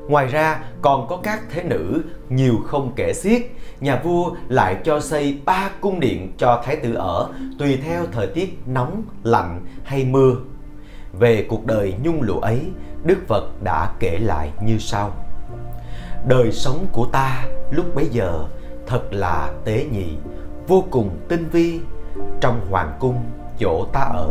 Ngoài 0.07 0.27
ra 0.27 0.59
còn 0.81 1.07
có 1.07 1.17
các 1.17 1.41
thế 1.51 1.63
nữ 1.63 2.01
nhiều 2.29 2.55
không 2.65 2.91
kể 2.95 3.13
xiết. 3.13 3.41
Nhà 3.79 4.01
vua 4.03 4.31
lại 4.49 4.77
cho 4.83 4.99
xây 4.99 5.37
ba 5.45 5.69
cung 5.81 5.99
điện 5.99 6.33
cho 6.37 6.61
thái 6.65 6.75
tử 6.75 6.93
ở 6.93 7.29
tùy 7.59 7.79
theo 7.83 8.05
thời 8.11 8.27
tiết 8.27 8.57
nóng, 8.65 9.03
lạnh 9.23 9.61
hay 9.83 10.05
mưa. 10.05 10.35
Về 11.19 11.45
cuộc 11.49 11.65
đời 11.65 11.93
nhung 12.03 12.21
lụa 12.21 12.39
ấy, 12.39 12.61
Đức 13.03 13.17
Phật 13.27 13.63
đã 13.63 13.89
kể 13.99 14.19
lại 14.19 14.51
như 14.63 14.77
sau. 14.77 15.11
Đời 16.27 16.51
sống 16.51 16.87
của 16.91 17.05
ta 17.11 17.45
lúc 17.71 17.95
bấy 17.95 18.07
giờ 18.11 18.45
thật 18.87 19.01
là 19.11 19.51
tế 19.65 19.85
nhị, 19.91 20.17
vô 20.67 20.83
cùng 20.91 21.09
tinh 21.29 21.49
vi. 21.51 21.79
Trong 22.41 22.61
hoàng 22.69 22.97
cung 22.99 23.23
chỗ 23.59 23.85
ta 23.93 23.99
ở 23.99 24.29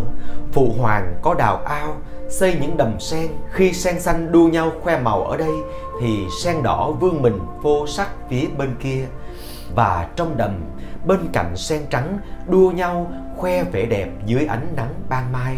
phụ 0.53 0.75
hoàng 0.79 1.15
có 1.23 1.35
đào 1.35 1.57
ao 1.57 1.97
xây 2.29 2.57
những 2.61 2.77
đầm 2.77 3.01
sen. 3.01 3.31
Khi 3.51 3.73
sen 3.73 4.01
xanh 4.01 4.33
đua 4.33 4.49
nhau 4.49 4.73
khoe 4.83 5.01
màu 5.01 5.25
ở 5.25 5.37
đây 5.37 5.53
thì 6.01 6.27
sen 6.43 6.63
đỏ 6.63 6.91
vương 6.91 7.23
mình 7.23 7.39
phô 7.63 7.87
sắc 7.87 8.09
phía 8.31 8.47
bên 8.59 8.75
kia. 8.81 9.07
Và 9.75 10.09
trong 10.17 10.37
đầm 10.37 10.61
bên 11.07 11.21
cạnh 11.33 11.57
sen 11.57 11.83
trắng 11.91 12.19
đua 12.49 12.71
nhau 12.71 13.13
khoe 13.37 13.65
vẻ 13.65 13.87
đẹp 13.87 14.09
dưới 14.27 14.47
ánh 14.47 14.67
nắng 14.77 14.95
ban 15.09 15.33
mai. 15.33 15.57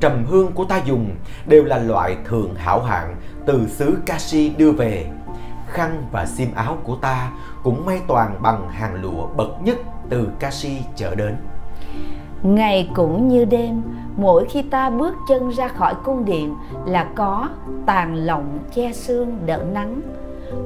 Trầm 0.00 0.24
hương 0.24 0.52
của 0.52 0.64
ta 0.64 0.82
dùng 0.84 1.16
đều 1.46 1.64
là 1.64 1.78
loại 1.78 2.16
thượng 2.28 2.54
hảo 2.54 2.82
hạng 2.82 3.16
từ 3.46 3.66
xứ 3.68 3.96
Kashi 4.06 4.48
đưa 4.48 4.72
về 4.72 5.06
khăn 5.74 6.02
và 6.12 6.26
xiêm 6.26 6.48
áo 6.54 6.78
của 6.84 6.96
ta 6.96 7.30
cũng 7.62 7.86
may 7.86 8.00
toàn 8.06 8.42
bằng 8.42 8.68
hàng 8.70 8.94
lụa 8.94 9.26
bậc 9.36 9.62
nhất 9.62 9.76
từ 10.08 10.28
Kashi 10.38 10.78
trở 10.96 11.14
đến 11.14 11.36
Ngày 12.42 12.90
cũng 12.94 13.28
như 13.28 13.44
đêm, 13.44 13.82
mỗi 14.16 14.44
khi 14.44 14.62
ta 14.62 14.90
bước 14.90 15.14
chân 15.28 15.48
ra 15.48 15.68
khỏi 15.68 15.94
cung 16.04 16.24
điện 16.24 16.54
là 16.86 17.06
có 17.14 17.48
tàn 17.86 18.14
lọng 18.14 18.58
che 18.74 18.92
sương 18.92 19.38
đỡ 19.46 19.64
nắng. 19.72 20.00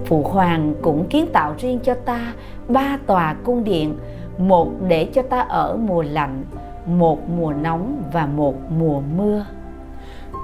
Phụ 0.07 0.23
hoàng 0.23 0.75
cũng 0.83 1.07
kiến 1.09 1.27
tạo 1.33 1.55
riêng 1.59 1.81
cho 1.85 1.95
ta 1.95 2.33
ba 2.69 2.99
tòa 3.07 3.35
cung 3.45 3.65
điện, 3.65 3.99
một 4.39 4.69
để 4.89 5.11
cho 5.15 5.23
ta 5.23 5.41
ở 5.41 5.77
mùa 5.77 6.03
lạnh, 6.03 6.45
một 6.87 7.29
mùa 7.29 7.53
nóng 7.53 8.03
và 8.13 8.27
một 8.27 8.55
mùa 8.79 9.01
mưa. 9.17 9.45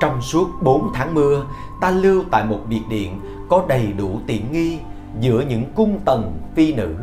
Trong 0.00 0.22
suốt 0.22 0.48
4 0.62 0.90
tháng 0.94 1.14
mưa, 1.14 1.44
ta 1.80 1.90
lưu 1.90 2.22
tại 2.30 2.44
một 2.44 2.60
biệt 2.68 2.82
điện 2.88 3.20
có 3.48 3.64
đầy 3.68 3.92
đủ 3.98 4.18
tiện 4.26 4.52
nghi 4.52 4.78
giữa 5.20 5.40
những 5.48 5.64
cung 5.74 6.00
tần 6.04 6.32
phi 6.54 6.74
nữ 6.74 6.94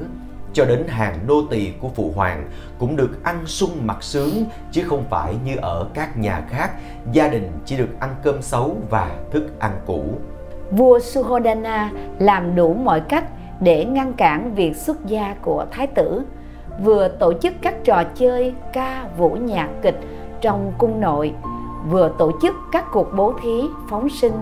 cho 0.54 0.66
đến 0.66 0.88
hàng 0.88 1.20
nô 1.28 1.42
tỳ 1.50 1.72
của 1.80 1.90
phụ 1.96 2.12
hoàng 2.16 2.50
cũng 2.80 2.96
được 2.96 3.24
ăn 3.24 3.46
sung 3.46 3.72
mặc 3.86 4.04
sướng 4.04 4.46
chứ 4.72 4.84
không 4.84 5.04
phải 5.10 5.36
như 5.46 5.56
ở 5.62 5.88
các 5.94 6.18
nhà 6.18 6.44
khác 6.50 6.72
gia 7.12 7.28
đình 7.28 7.52
chỉ 7.66 7.78
được 7.78 8.00
ăn 8.00 8.16
cơm 8.24 8.42
xấu 8.42 8.78
và 8.90 9.18
thức 9.32 9.60
ăn 9.60 9.72
cũ. 9.86 10.04
Vua 10.72 11.00
Suhodana 11.00 11.92
làm 12.20 12.56
đủ 12.56 12.74
mọi 12.74 13.00
cách 13.00 13.26
để 13.60 13.86
ngăn 13.86 14.14
cản 14.14 14.56
việc 14.56 14.76
xuất 14.76 15.06
gia 15.06 15.36
của 15.42 15.66
thái 15.72 15.88
tử, 15.88 16.22
vừa 16.84 17.08
tổ 17.08 17.34
chức 17.34 17.54
các 17.62 17.76
trò 17.84 18.04
chơi 18.16 18.54
ca 18.74 19.08
vũ 19.18 19.30
nhạc 19.30 19.70
kịch 19.82 20.00
trong 20.42 20.74
cung 20.78 21.02
nội, 21.02 21.34
vừa 21.90 22.12
tổ 22.18 22.32
chức 22.42 22.56
các 22.72 22.86
cuộc 22.92 23.08
bố 23.16 23.34
thí 23.44 23.62
phóng 23.90 24.10
sinh, 24.10 24.34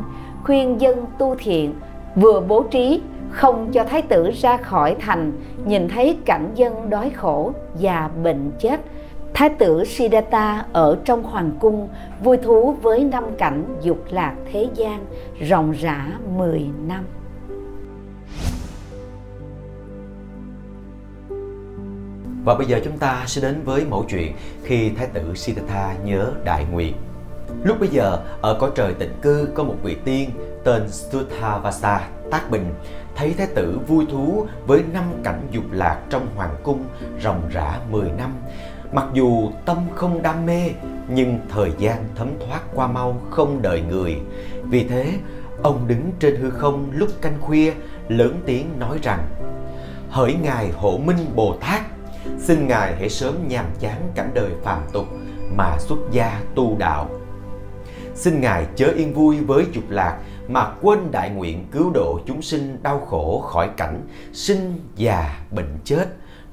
khuyên 0.43 0.81
dân 0.81 1.05
tu 1.17 1.35
thiện, 1.39 1.75
vừa 2.19 2.41
bố 2.47 2.63
trí, 2.63 3.01
không 3.31 3.71
cho 3.71 3.83
thái 3.83 4.01
tử 4.01 4.31
ra 4.31 4.57
khỏi 4.57 4.95
thành, 4.99 5.31
nhìn 5.65 5.87
thấy 5.89 6.17
cảnh 6.25 6.51
dân 6.55 6.89
đói 6.89 7.09
khổ 7.09 7.51
và 7.73 8.09
bệnh 8.23 8.51
chết 8.59 8.81
thái 9.33 9.49
tử 9.49 9.85
siddhartha 9.85 10.65
ở 10.73 10.97
trong 11.05 11.23
hoàng 11.23 11.51
cung, 11.59 11.89
vui 12.23 12.37
thú 12.37 12.75
với 12.81 13.03
năm 13.03 13.23
cảnh 13.37 13.63
dục 13.81 14.05
lạc 14.09 14.35
thế 14.51 14.67
gian, 14.75 15.05
ròng 15.49 15.71
rã 15.71 16.07
10 16.37 16.69
năm 16.87 17.05
Và 22.45 22.55
bây 22.55 22.67
giờ 22.67 22.79
chúng 22.83 22.97
ta 22.97 23.23
sẽ 23.27 23.41
đến 23.41 23.61
với 23.65 23.85
mẫu 23.89 24.05
chuyện 24.09 24.33
khi 24.63 24.89
Thái 24.89 25.07
tử 25.13 25.33
Siddhartha 25.35 25.95
nhớ 26.03 26.31
đại 26.45 26.65
nguyện. 26.71 26.93
Lúc 27.63 27.79
bây 27.79 27.89
giờ, 27.89 28.19
ở 28.41 28.57
cõi 28.59 28.71
trời 28.75 28.93
tịnh 28.93 29.13
cư 29.21 29.47
có 29.55 29.63
một 29.63 29.75
vị 29.83 29.97
tiên 30.05 30.29
tên 30.63 30.89
Suthavasa 30.89 32.09
Tác 32.31 32.51
Bình 32.51 32.73
thấy 33.15 33.33
thái 33.37 33.47
tử 33.55 33.79
vui 33.87 34.05
thú 34.11 34.47
với 34.67 34.83
năm 34.93 35.03
cảnh 35.23 35.47
dục 35.51 35.63
lạc 35.71 35.99
trong 36.09 36.27
hoàng 36.35 36.55
cung 36.63 36.83
ròng 37.21 37.49
rã 37.51 37.79
10 37.91 38.11
năm. 38.17 38.33
Mặc 38.91 39.05
dù 39.13 39.51
tâm 39.65 39.77
không 39.95 40.21
đam 40.21 40.45
mê, 40.45 40.69
nhưng 41.09 41.39
thời 41.49 41.71
gian 41.77 42.05
thấm 42.15 42.27
thoát 42.47 42.61
qua 42.73 42.87
mau 42.87 43.21
không 43.29 43.61
đợi 43.61 43.81
người. 43.89 44.17
Vì 44.63 44.87
thế, 44.87 45.13
ông 45.63 45.87
đứng 45.87 46.11
trên 46.19 46.35
hư 46.35 46.49
không 46.49 46.91
lúc 46.93 47.09
canh 47.21 47.41
khuya, 47.41 47.73
lớn 48.07 48.41
tiếng 48.45 48.79
nói 48.79 48.99
rằng 49.03 49.27
Hỡi 50.09 50.35
Ngài 50.43 50.71
Hộ 50.71 50.97
Minh 51.05 51.25
Bồ 51.35 51.55
Tát, 51.61 51.81
xin 52.39 52.67
Ngài 52.67 52.95
hãy 52.95 53.09
sớm 53.09 53.47
nhàm 53.47 53.65
chán 53.79 54.11
cảnh 54.15 54.31
đời 54.33 54.51
phàm 54.63 54.81
tục 54.93 55.05
mà 55.57 55.77
xuất 55.79 55.97
gia 56.11 56.41
tu 56.55 56.77
đạo. 56.77 57.09
Xin 58.19 58.41
Ngài 58.41 58.65
chớ 58.75 58.93
yên 58.95 59.13
vui 59.13 59.39
với 59.39 59.65
dục 59.73 59.83
lạc, 59.89 60.19
mà 60.47 60.71
quên 60.81 60.99
đại 61.11 61.29
nguyện 61.29 61.65
cứu 61.71 61.91
độ 61.93 62.19
chúng 62.25 62.41
sinh 62.41 62.77
đau 62.83 62.99
khổ 62.99 63.39
khỏi 63.39 63.69
cảnh, 63.77 64.01
sinh 64.33 64.73
già 64.95 65.39
bệnh 65.51 65.77
chết, 65.83 66.05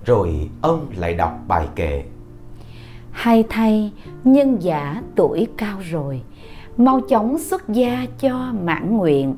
rồi 0.04 0.50
ông 0.62 0.86
lại 0.96 1.14
đọc 1.14 1.38
bài 1.48 1.66
kệ. 1.76 2.02
Hay 3.10 3.44
thay, 3.48 3.92
nhân 4.24 4.56
giả 4.62 5.02
tuổi 5.16 5.46
cao 5.56 5.78
rồi, 5.90 6.22
mau 6.76 7.00
chóng 7.00 7.38
xuất 7.38 7.68
gia 7.68 8.06
cho 8.18 8.52
mãn 8.62 8.96
nguyện, 8.96 9.34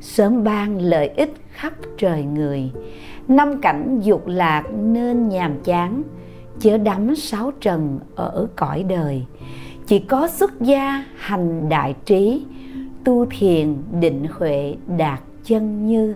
sớm 0.00 0.44
ban 0.44 0.80
lợi 0.80 1.08
ích 1.08 1.34
khắp 1.50 1.72
trời 1.98 2.22
người. 2.24 2.70
Năm 3.28 3.60
cảnh 3.60 4.00
dục 4.02 4.26
lạc 4.26 4.62
nên 4.78 5.28
nhàm 5.28 5.62
chán, 5.64 6.02
chớ 6.60 6.78
đắm 6.78 7.16
sáu 7.16 7.52
trần 7.60 8.00
ở 8.14 8.46
cõi 8.56 8.82
đời 8.82 9.24
chỉ 9.88 9.98
có 9.98 10.28
xuất 10.28 10.60
gia 10.60 11.04
hành 11.16 11.68
đại 11.68 11.94
trí, 12.04 12.44
tu 13.04 13.26
thiền 13.26 13.76
định 14.00 14.26
huệ 14.38 14.74
đạt 14.96 15.20
chân 15.44 15.86
như. 15.86 16.14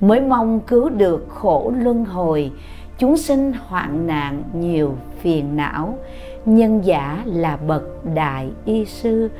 Mới 0.00 0.20
mong 0.20 0.60
cứu 0.60 0.88
được 0.88 1.26
khổ 1.28 1.72
luân 1.78 2.04
hồi, 2.04 2.52
chúng 2.98 3.16
sinh 3.16 3.52
hoạn 3.66 4.06
nạn 4.06 4.42
nhiều 4.54 4.94
phiền 5.20 5.56
não. 5.56 5.98
Nhân 6.44 6.80
giả 6.84 7.22
là 7.24 7.56
bậc 7.56 7.82
đại 8.14 8.50
y 8.64 8.84
sư, 8.84 9.30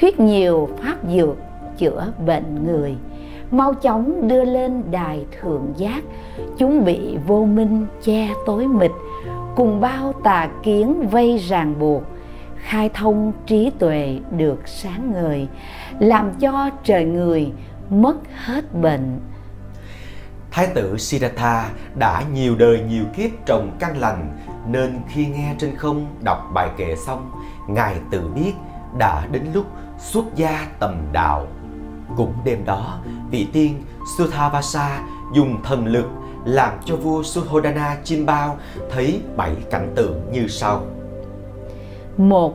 thuyết 0.00 0.20
nhiều 0.20 0.68
pháp 0.82 0.96
dược 1.14 1.36
chữa 1.78 2.12
bệnh 2.26 2.66
người. 2.66 2.94
Mau 3.50 3.74
chóng 3.74 4.28
đưa 4.28 4.44
lên 4.44 4.82
đài 4.90 5.24
thượng 5.40 5.72
giác, 5.76 6.02
chúng 6.58 6.84
bị 6.84 7.16
vô 7.26 7.44
minh 7.44 7.86
che 8.02 8.28
tối 8.46 8.66
mịt, 8.66 8.90
cùng 9.56 9.80
bao 9.80 10.12
tà 10.12 10.48
kiến 10.62 11.08
vây 11.10 11.38
ràng 11.38 11.74
buộc 11.78 12.02
khai 12.64 12.90
thông 12.94 13.32
trí 13.46 13.70
tuệ 13.78 14.18
được 14.30 14.68
sáng 14.68 15.12
ngời 15.12 15.48
làm 15.98 16.32
cho 16.40 16.70
trời 16.84 17.04
người 17.04 17.52
mất 17.90 18.16
hết 18.44 18.74
bệnh 18.74 19.20
Thái 20.50 20.66
tử 20.66 20.98
Siddhartha 20.98 21.70
đã 21.94 22.22
nhiều 22.32 22.56
đời 22.56 22.80
nhiều 22.88 23.04
kiếp 23.16 23.30
trồng 23.46 23.76
căn 23.78 23.96
lành 23.96 24.38
nên 24.68 25.00
khi 25.08 25.26
nghe 25.26 25.54
trên 25.58 25.76
không 25.76 26.06
đọc 26.24 26.50
bài 26.54 26.68
kệ 26.76 26.96
xong, 27.06 27.30
Ngài 27.68 27.96
tự 28.10 28.28
biết 28.28 28.52
đã 28.98 29.26
đến 29.30 29.42
lúc 29.54 29.66
xuất 29.98 30.24
gia 30.36 30.66
tầm 30.78 30.94
đạo. 31.12 31.46
Cũng 32.16 32.32
đêm 32.44 32.64
đó, 32.64 32.98
vị 33.30 33.46
tiên 33.52 33.82
Suthavasa 34.18 35.00
dùng 35.34 35.62
thần 35.62 35.86
lực 35.86 36.06
làm 36.44 36.72
cho 36.84 36.96
vua 36.96 37.22
Suhodana 37.22 37.96
Chimbao 38.04 38.56
thấy 38.90 39.22
bảy 39.36 39.56
cảnh 39.70 39.92
tượng 39.96 40.32
như 40.32 40.48
sau. 40.48 40.82
Một, 42.16 42.54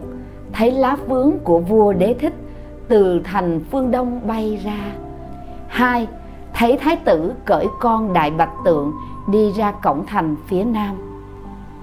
thấy 0.53 0.71
lá 0.71 0.95
vướng 1.07 1.33
của 1.43 1.59
vua 1.59 1.93
đế 1.93 2.15
thích 2.19 2.33
từ 2.87 3.21
thành 3.23 3.61
phương 3.71 3.91
đông 3.91 4.27
bay 4.27 4.59
ra. 4.63 4.91
Hai 5.67 6.07
thấy 6.53 6.77
thái 6.77 6.95
tử 6.95 7.33
cởi 7.45 7.65
con 7.79 8.13
đại 8.13 8.31
bạch 8.31 8.53
tượng 8.65 8.93
đi 9.31 9.51
ra 9.51 9.71
cổng 9.71 10.05
thành 10.05 10.35
phía 10.47 10.63
nam. 10.63 10.95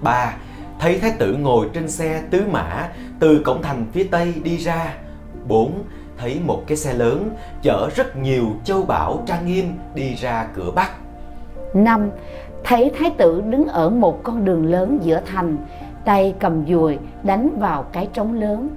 Ba 0.03 0.35
thấy 0.79 0.99
thái 0.99 1.13
tử 1.19 1.37
ngồi 1.41 1.69
trên 1.73 1.89
xe 1.89 2.23
tứ 2.31 2.43
mã 2.51 2.89
từ 3.21 3.43
cổng 3.45 3.63
thành 3.63 3.87
phía 3.93 4.05
tây 4.05 4.35
đi 4.45 4.57
ra. 4.57 4.95
Bốn 5.49 5.73
thấy 6.19 6.41
một 6.47 6.63
cái 6.67 6.77
xe 6.77 6.95
lớn 6.95 7.31
chở 7.63 7.89
rất 7.97 8.17
nhiều 8.17 8.47
châu 8.65 8.83
bảo 8.83 9.23
trang 9.27 9.47
nghiêm 9.47 9.65
đi 9.95 10.15
ra 10.15 10.47
cửa 10.55 10.71
bắc. 10.75 10.91
Năm 11.75 12.11
thấy 12.65 12.93
thái 12.99 13.11
tử 13.11 13.43
đứng 13.47 13.69
ở 13.69 13.91
một 13.91 14.23
con 14.23 14.45
đường 14.45 14.67
lớn 14.67 14.99
giữa 15.03 15.21
thành 15.27 15.57
tay 16.07 16.35
cầm 16.41 16.67
dùi 16.67 16.99
đánh 17.23 17.59
vào 17.59 17.83
cái 17.83 18.09
trống 18.13 18.41
lớn 18.41 18.69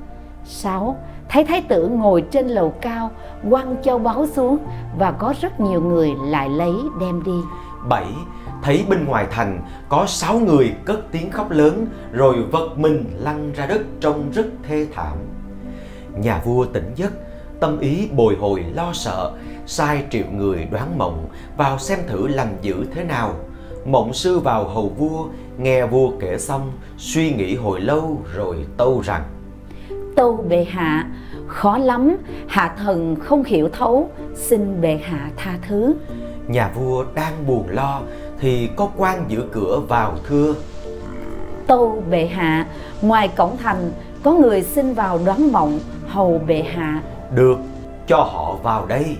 6 0.45 0.95
thấy 1.29 1.43
thái 1.43 1.61
tử 1.61 1.87
ngồi 1.87 2.21
trên 2.31 2.47
lầu 2.47 2.73
cao 2.81 3.11
quăng 3.49 3.75
châu 3.83 3.99
báu 3.99 4.27
xuống 4.27 4.57
và 4.97 5.11
có 5.11 5.33
rất 5.41 5.59
nhiều 5.59 5.81
người 5.81 6.11
lại 6.21 6.49
lấy 6.49 6.73
đem 6.99 7.23
đi 7.23 7.41
7. 7.89 8.05
Thấy 8.63 8.85
bên 8.89 9.05
ngoài 9.05 9.27
thành 9.31 9.61
có 9.89 10.05
6 10.07 10.39
người 10.39 10.73
cất 10.85 10.99
tiếng 11.11 11.31
khóc 11.31 11.51
lớn 11.51 11.85
rồi 12.11 12.35
vật 12.51 12.77
mình 12.77 13.05
lăn 13.17 13.51
ra 13.55 13.65
đất 13.65 13.81
trông 14.01 14.31
rất 14.31 14.45
thê 14.63 14.87
thảm. 14.93 15.17
Nhà 16.17 16.41
vua 16.45 16.65
tỉnh 16.65 16.91
giấc, 16.95 17.11
tâm 17.59 17.79
ý 17.79 18.07
bồi 18.11 18.35
hồi 18.35 18.65
lo 18.73 18.93
sợ, 18.93 19.31
sai 19.65 20.03
triệu 20.09 20.25
người 20.31 20.67
đoán 20.71 20.97
mộng 20.97 21.25
vào 21.57 21.79
xem 21.79 21.99
thử 22.07 22.27
lành 22.27 22.57
dữ 22.61 22.85
thế 22.93 23.03
nào. 23.03 23.33
Mộng 23.85 24.13
sư 24.13 24.39
vào 24.39 24.63
hầu 24.63 24.89
vua, 24.89 25.25
nghe 25.59 25.85
vua 25.85 26.11
kể 26.19 26.37
xong, 26.37 26.71
suy 26.97 27.31
nghĩ 27.31 27.55
hồi 27.55 27.81
lâu 27.81 28.21
rồi 28.35 28.65
tâu 28.77 29.01
rằng 29.05 29.23
tâu 30.15 30.45
bệ 30.49 30.63
hạ 30.63 31.07
khó 31.47 31.77
lắm 31.77 32.17
hạ 32.47 32.75
thần 32.77 33.15
không 33.15 33.43
hiểu 33.43 33.69
thấu 33.69 34.09
xin 34.35 34.81
bệ 34.81 34.99
hạ 35.03 35.29
tha 35.37 35.57
thứ. 35.67 35.95
Nhà 36.47 36.71
vua 36.75 37.05
đang 37.15 37.47
buồn 37.47 37.67
lo 37.69 38.01
thì 38.39 38.69
có 38.75 38.89
quan 38.97 39.25
giữ 39.27 39.43
cửa 39.51 39.81
vào 39.87 40.17
thưa. 40.27 40.55
Tâu 41.67 42.03
bệ 42.09 42.25
hạ 42.25 42.67
ngoài 43.01 43.27
cổng 43.27 43.57
thành 43.57 43.91
có 44.23 44.31
người 44.31 44.61
xin 44.61 44.93
vào 44.93 45.19
đoán 45.25 45.51
mộng 45.51 45.79
hầu 46.07 46.41
bệ 46.47 46.63
hạ. 46.75 47.01
Được, 47.35 47.57
cho 48.07 48.17
họ 48.17 48.55
vào 48.63 48.85
đây 48.85 49.17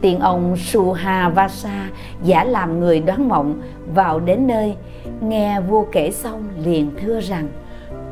Tiên 0.00 0.18
ông 0.20 0.56
Suhavasa 0.56 1.90
giả 2.22 2.44
làm 2.44 2.80
người 2.80 3.00
đoán 3.00 3.28
mộng 3.28 3.62
vào 3.94 4.20
đến 4.20 4.46
nơi. 4.46 4.76
Nghe 5.20 5.60
vua 5.60 5.84
kể 5.92 6.10
xong 6.10 6.48
liền 6.64 6.90
thưa 7.00 7.20
rằng 7.20 7.48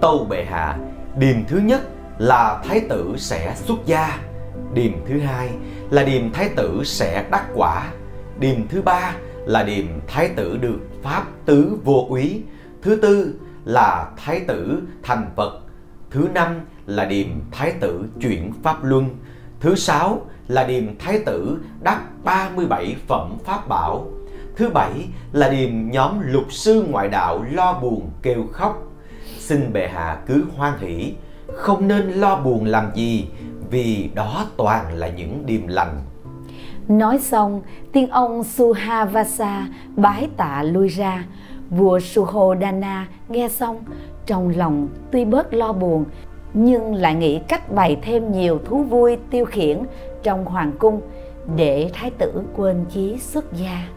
Tâu 0.01 0.27
bệ 0.31 0.45
hạ, 0.45 0.79
điềm 1.19 1.37
thứ 1.49 1.59
nhất 1.59 1.81
là 2.19 2.63
thái 2.65 2.81
tử 2.81 3.15
sẽ 3.17 3.55
xuất 3.57 3.87
gia. 3.87 4.19
Điềm 4.75 4.93
thứ 5.07 5.21
hai 5.21 5.49
là 5.91 6.05
điềm 6.05 6.33
thái 6.33 6.49
tử 6.57 6.83
sẽ 6.85 7.25
đắc 7.31 7.45
quả. 7.55 7.87
Điềm 8.41 8.69
thứ 8.69 8.83
ba 8.83 9.15
là 9.47 9.63
điềm 9.63 9.87
thái 10.07 10.29
tử 10.29 10.59
được 10.61 10.79
pháp 11.03 11.25
tứ 11.45 11.79
vô 11.85 12.07
úy. 12.09 12.43
Thứ 12.83 12.97
tư 12.97 13.35
là 13.65 14.11
thái 14.17 14.41
tử 14.41 14.83
thành 15.03 15.31
Phật. 15.37 15.61
Thứ 16.11 16.29
năm 16.35 16.61
là 16.87 17.05
điềm 17.05 17.27
thái 17.51 17.73
tử 17.81 18.05
chuyển 18.21 18.53
pháp 18.63 18.85
luân. 18.85 19.09
Thứ 19.61 19.75
sáu 19.75 20.21
là 20.49 20.65
điềm 20.65 20.99
thái 20.99 21.19
tử 21.27 21.59
đắc 21.81 22.03
37 22.25 22.97
phẩm 23.07 23.37
pháp 23.45 23.69
bảo. 23.69 24.07
Thứ 24.57 24.69
bảy 24.69 24.93
là 25.33 25.49
điềm 25.49 25.91
nhóm 25.91 26.21
lục 26.21 26.53
sư 26.53 26.87
ngoại 26.91 27.09
đạo 27.09 27.45
lo 27.51 27.79
buồn 27.83 28.11
kêu 28.23 28.45
khóc. 28.53 28.83
Xin 29.39 29.73
bệ 29.73 29.89
hạ 29.89 30.19
cứ 30.27 30.45
hoan 30.57 30.79
hỷ 30.79 31.15
Không 31.55 31.89
nên 31.89 32.11
lo 32.11 32.37
buồn 32.37 32.65
làm 32.65 32.91
gì 32.95 33.29
Vì 33.71 34.11
đó 34.15 34.47
toàn 34.57 34.95
là 34.95 35.09
những 35.09 35.47
điềm 35.47 35.67
lành. 35.67 36.03
Nói 36.89 37.19
xong, 37.19 37.63
tiên 37.93 38.09
ông 38.11 38.45
Suhavasa 38.45 39.69
bái 39.97 40.29
tạ 40.37 40.63
lui 40.63 40.89
ra. 40.89 41.25
Vua 41.71 41.99
Suhodana 42.01 43.09
nghe 43.29 43.49
xong, 43.49 43.85
trong 44.27 44.53
lòng 44.57 44.89
tuy 45.11 45.25
bớt 45.25 45.55
lo 45.55 45.73
buồn, 45.73 46.05
nhưng 46.55 46.95
lại 46.95 47.15
nghĩ 47.15 47.41
cách 47.49 47.73
bày 47.73 47.97
thêm 48.03 48.33
nhiều 48.33 48.59
thú 48.65 48.83
vui 48.83 49.17
tiêu 49.31 49.45
khiển 49.45 49.83
trong 50.29 50.45
hoàng 50.45 50.73
cung 50.79 51.01
để 51.57 51.91
thái 51.95 52.11
tử 52.11 52.43
quên 52.57 52.85
chí 52.91 53.19
xuất 53.19 53.53
gia. 53.53 53.89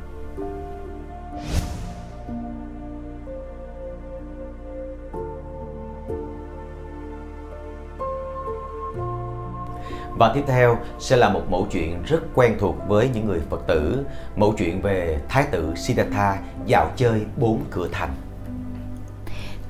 Và 10.18 10.32
tiếp 10.34 10.44
theo 10.48 10.78
sẽ 11.00 11.18
là 11.18 11.30
một 11.30 11.42
mẫu 11.50 11.68
chuyện 11.72 12.04
rất 12.04 12.20
quen 12.36 12.56
thuộc 12.60 12.76
với 12.88 13.10
những 13.14 13.26
người 13.26 13.40
Phật 13.50 13.68
tử, 13.68 14.06
Mẫu 14.36 14.54
chuyện 14.58 14.82
về 14.82 15.20
Thái 15.30 15.46
tử 15.52 15.74
Siddhartha 15.76 16.38
dạo 16.66 16.92
chơi 16.96 17.22
bốn 17.38 17.62
cửa 17.72 17.88
thành 17.92 18.12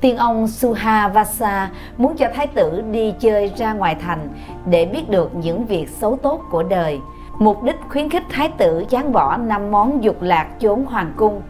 Tiên 0.02 0.18
ông 0.18 0.48
Suhavasa 0.48 1.70
muốn 1.98 2.18
cho 2.18 2.28
thái 2.34 2.48
tử 2.48 2.84
đi 2.92 3.14
chơi 3.20 3.52
ra 3.58 3.74
ngoài 3.74 3.96
thành 3.96 4.30
để 4.66 4.86
biết 4.86 5.10
được 5.10 5.36
những 5.36 5.66
việc 5.66 5.90
xấu 5.90 6.18
tốt 6.18 6.42
của 6.52 6.64
đời. 6.64 7.00
Mục 7.40 7.64
đích 7.64 7.76
khuyến 7.90 8.10
khích 8.10 8.24
thái 8.30 8.50
tử 8.58 8.86
chán 8.90 9.12
bỏ 9.12 9.38
năm 9.38 9.72
món 9.72 10.04
dục 10.04 10.22
lạc 10.22 10.48
chốn 10.60 10.86
hoàng 10.86 11.14
cung. 11.18 11.42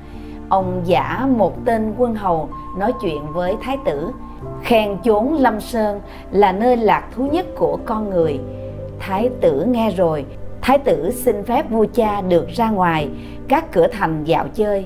Ông 0.50 0.82
giả 0.86 1.28
một 1.38 1.66
tên 1.66 1.94
quân 1.98 2.16
hầu 2.16 2.50
nói 2.78 2.94
chuyện 3.02 3.34
với 3.34 3.56
thái 3.62 3.78
tử, 3.86 4.12
khen 4.64 4.98
chốn 5.04 5.34
Lâm 5.34 5.62
Sơn 5.62 6.02
là 6.32 6.52
nơi 6.52 6.78
lạc 6.78 7.04
thú 7.16 7.28
nhất 7.32 7.46
của 7.56 7.78
con 7.86 8.10
người. 8.10 8.40
Thái 9.00 9.30
tử 9.42 9.66
nghe 9.68 9.90
rồi, 9.90 10.26
thái 10.62 10.78
tử 10.78 11.12
xin 11.12 11.44
phép 11.44 11.70
vua 11.70 11.86
cha 11.94 12.22
được 12.22 12.48
ra 12.50 12.70
ngoài 12.70 13.10
các 13.48 13.72
cửa 13.72 13.88
thành 13.88 14.24
dạo 14.24 14.48
chơi. 14.54 14.86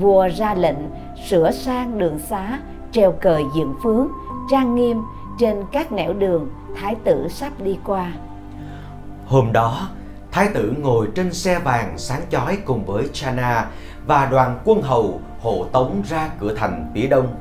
Vua 0.00 0.28
ra 0.28 0.54
lệnh 0.54 0.76
sửa 1.28 1.50
sang 1.50 1.98
đường 1.98 2.18
xá 2.18 2.58
treo 2.96 3.12
cờ 3.12 3.40
dựng 3.56 3.74
phướng 3.82 4.08
trang 4.50 4.74
nghiêm 4.74 5.02
trên 5.38 5.64
các 5.72 5.92
nẻo 5.92 6.12
đường 6.12 6.50
thái 6.80 6.94
tử 7.04 7.28
sắp 7.28 7.52
đi 7.60 7.78
qua 7.84 8.12
Hôm 9.26 9.52
đó, 9.52 9.88
Thái 10.32 10.48
tử 10.54 10.74
ngồi 10.82 11.08
trên 11.14 11.32
xe 11.32 11.58
vàng 11.58 11.98
sáng 11.98 12.22
chói 12.30 12.58
cùng 12.64 12.84
với 12.84 13.08
Chana 13.12 13.66
và 14.06 14.26
đoàn 14.26 14.58
quân 14.64 14.82
hầu 14.82 15.20
hộ 15.40 15.66
tống 15.72 16.02
ra 16.08 16.30
cửa 16.40 16.54
thành 16.56 16.90
phía 16.94 17.06
đông. 17.06 17.34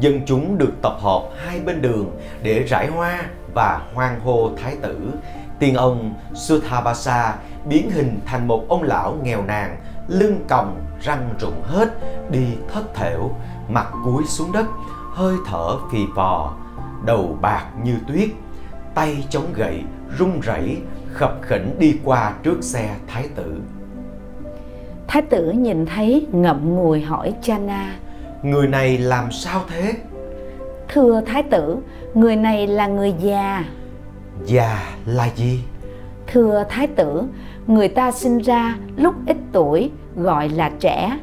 Dân 0.00 0.20
chúng 0.26 0.58
được 0.58 0.72
tập 0.82 0.96
hợp 1.00 1.22
hai 1.46 1.60
bên 1.60 1.82
đường 1.82 2.10
để 2.42 2.62
rải 2.62 2.86
hoa 2.86 3.22
và 3.54 3.80
hoan 3.94 4.20
hô 4.20 4.50
Thái 4.62 4.76
tử. 4.82 5.10
Tiên 5.58 5.74
ông 5.74 6.14
Suthabasa 6.34 7.34
biến 7.64 7.90
hình 7.90 8.20
thành 8.26 8.48
một 8.48 8.64
ông 8.68 8.82
lão 8.82 9.16
nghèo 9.22 9.42
nàn, 9.42 9.76
lưng 10.08 10.40
còng, 10.48 10.80
răng 11.02 11.34
rụng 11.40 11.62
hết, 11.64 11.88
đi 12.30 12.46
thất 12.72 12.94
thểu, 12.94 13.30
mặt 13.68 13.86
cúi 14.04 14.24
xuống 14.26 14.52
đất, 14.52 14.66
hơi 15.12 15.34
thở 15.46 15.76
phì 15.92 15.98
phò, 16.16 16.56
đầu 17.06 17.38
bạc 17.40 17.64
như 17.84 17.96
tuyết, 18.08 18.28
tay 18.94 19.24
chống 19.30 19.52
gậy, 19.54 19.82
run 20.18 20.40
rẩy, 20.40 20.76
khập 21.12 21.38
khỉnh 21.42 21.76
đi 21.78 21.98
qua 22.04 22.32
trước 22.42 22.58
xe 22.62 22.96
thái 23.06 23.28
tử. 23.34 23.54
thái 25.08 25.22
tử 25.22 25.50
nhìn 25.50 25.86
thấy 25.86 26.26
ngậm 26.32 26.74
ngùi 26.74 27.00
hỏi 27.02 27.34
chana 27.42 27.96
Người 28.42 28.66
này 28.68 28.98
làm 28.98 29.32
sao 29.32 29.62
thế? 29.68 29.92
thưa 30.88 31.20
thái 31.26 31.42
tử 31.42 31.76
người 32.14 32.36
này 32.36 32.66
là 32.66 32.86
người 32.86 33.14
già 33.20 33.64
Già 34.44 34.82
là 35.06 35.28
gì? 35.36 35.60
thưa 36.26 36.64
thái 36.68 36.86
tử 36.86 37.22
người 37.66 37.88
ta 37.88 38.12
sinh 38.12 38.38
ra 38.38 38.76
lúc 38.96 39.14
ít 39.26 39.36
tuổi 39.52 39.90
gọi 40.16 40.48
là 40.48 40.70
trẻ. 40.80 41.18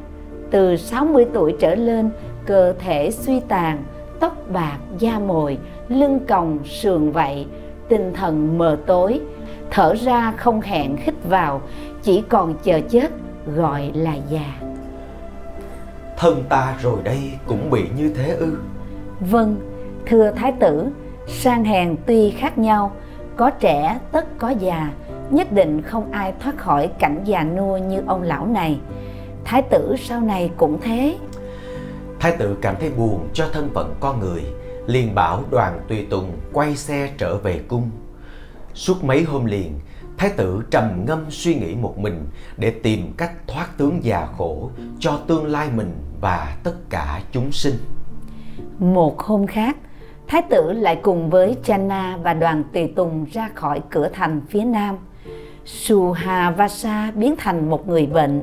Từ 0.50 0.76
60 0.76 1.26
tuổi 1.34 1.54
trở 1.60 1.74
lên 1.74 2.10
cơ 2.46 2.74
thể 2.78 3.10
suy 3.10 3.40
tàn 3.40 3.84
tóc 4.20 4.36
bạc 4.52 4.78
da 4.98 5.18
mồi 5.18 5.58
lưng 5.88 6.20
còng 6.28 6.58
sườn 6.64 7.10
vậy 7.10 7.46
tinh 7.88 8.12
thần 8.14 8.58
mờ 8.58 8.78
tối. 8.86 9.20
Thở 9.70 9.94
ra 9.94 10.32
không 10.36 10.60
hẹn 10.60 10.96
hít 10.96 11.14
vào 11.28 11.60
chỉ 12.02 12.22
còn 12.28 12.54
chờ 12.62 12.80
chết 12.88 13.10
gọi 13.46 13.90
là 13.94 14.14
già. 14.30 14.54
Thân 16.16 16.44
ta 16.48 16.74
rồi 16.82 16.98
đây 17.04 17.18
cũng 17.46 17.70
bị 17.70 17.84
như 17.96 18.14
thế 18.14 18.28
ư? 18.28 18.56
Vâng, 19.20 19.56
thưa 20.06 20.30
thái 20.30 20.52
tử, 20.52 20.86
sang 21.26 21.64
hèn 21.64 21.96
tuy 22.06 22.30
khác 22.30 22.58
nhau, 22.58 22.92
có 23.36 23.50
trẻ 23.50 23.98
tất 24.12 24.38
có 24.38 24.48
già, 24.50 24.92
nhất 25.30 25.52
định 25.52 25.82
không 25.82 26.12
ai 26.12 26.32
thoát 26.40 26.56
khỏi 26.56 26.90
cảnh 26.98 27.20
già 27.24 27.44
nua 27.44 27.76
như 27.76 28.02
ông 28.06 28.22
lão 28.22 28.46
này. 28.46 28.80
Thái 29.44 29.62
tử 29.62 29.94
sau 29.98 30.20
này 30.20 30.50
cũng 30.56 30.78
thế. 30.82 31.16
Thái 32.20 32.36
tử 32.38 32.56
cảm 32.60 32.74
thấy 32.80 32.90
buồn 32.90 33.28
cho 33.32 33.48
thân 33.52 33.70
phận 33.74 33.94
con 34.00 34.20
người, 34.20 34.42
liền 34.86 35.14
bảo 35.14 35.42
đoàn 35.50 35.80
tùy 35.88 36.06
tùng 36.10 36.30
quay 36.52 36.76
xe 36.76 37.10
trở 37.18 37.36
về 37.36 37.60
cung. 37.68 37.90
Suốt 38.74 39.04
mấy 39.04 39.22
hôm 39.22 39.44
liền, 39.44 39.80
Thái 40.16 40.30
tử 40.36 40.62
trầm 40.70 41.04
ngâm 41.06 41.24
suy 41.30 41.54
nghĩ 41.54 41.74
một 41.74 41.98
mình 41.98 42.26
để 42.56 42.70
tìm 42.70 43.12
cách 43.16 43.32
thoát 43.46 43.78
tướng 43.78 44.04
già 44.04 44.26
khổ 44.38 44.70
cho 44.98 45.18
tương 45.26 45.46
lai 45.46 45.68
mình 45.74 45.92
và 46.20 46.56
tất 46.64 46.74
cả 46.90 47.20
chúng 47.32 47.52
sinh. 47.52 47.74
Một 48.78 49.20
hôm 49.20 49.46
khác, 49.46 49.76
thái 50.28 50.42
tử 50.50 50.72
lại 50.72 51.00
cùng 51.02 51.30
với 51.30 51.56
Channa 51.64 52.16
và 52.22 52.34
đoàn 52.34 52.64
tùy 52.72 52.92
tùng 52.96 53.26
ra 53.32 53.50
khỏi 53.54 53.80
cửa 53.90 54.08
thành 54.12 54.40
phía 54.48 54.64
nam. 54.64 54.98
Suhavasa 55.64 57.12
biến 57.14 57.34
thành 57.38 57.70
một 57.70 57.88
người 57.88 58.06
bệnh, 58.06 58.42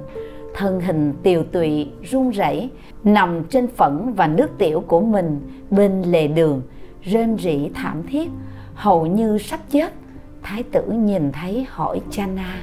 thân 0.53 0.79
hình 0.81 1.13
tiều 1.23 1.43
tụy, 1.43 1.91
run 2.11 2.29
rẩy, 2.29 2.69
nằm 3.03 3.43
trên 3.43 3.67
phẫn 3.67 4.13
và 4.13 4.27
nước 4.27 4.47
tiểu 4.57 4.83
của 4.87 5.01
mình 5.01 5.41
bên 5.69 6.01
lề 6.01 6.27
đường, 6.27 6.61
rên 7.03 7.37
rỉ 7.37 7.69
thảm 7.73 8.03
thiết, 8.07 8.29
hầu 8.73 9.05
như 9.05 9.37
sắp 9.37 9.59
chết. 9.71 9.93
Thái 10.43 10.63
tử 10.63 10.83
nhìn 10.91 11.31
thấy 11.31 11.65
hỏi 11.69 12.01
Channa, 12.11 12.59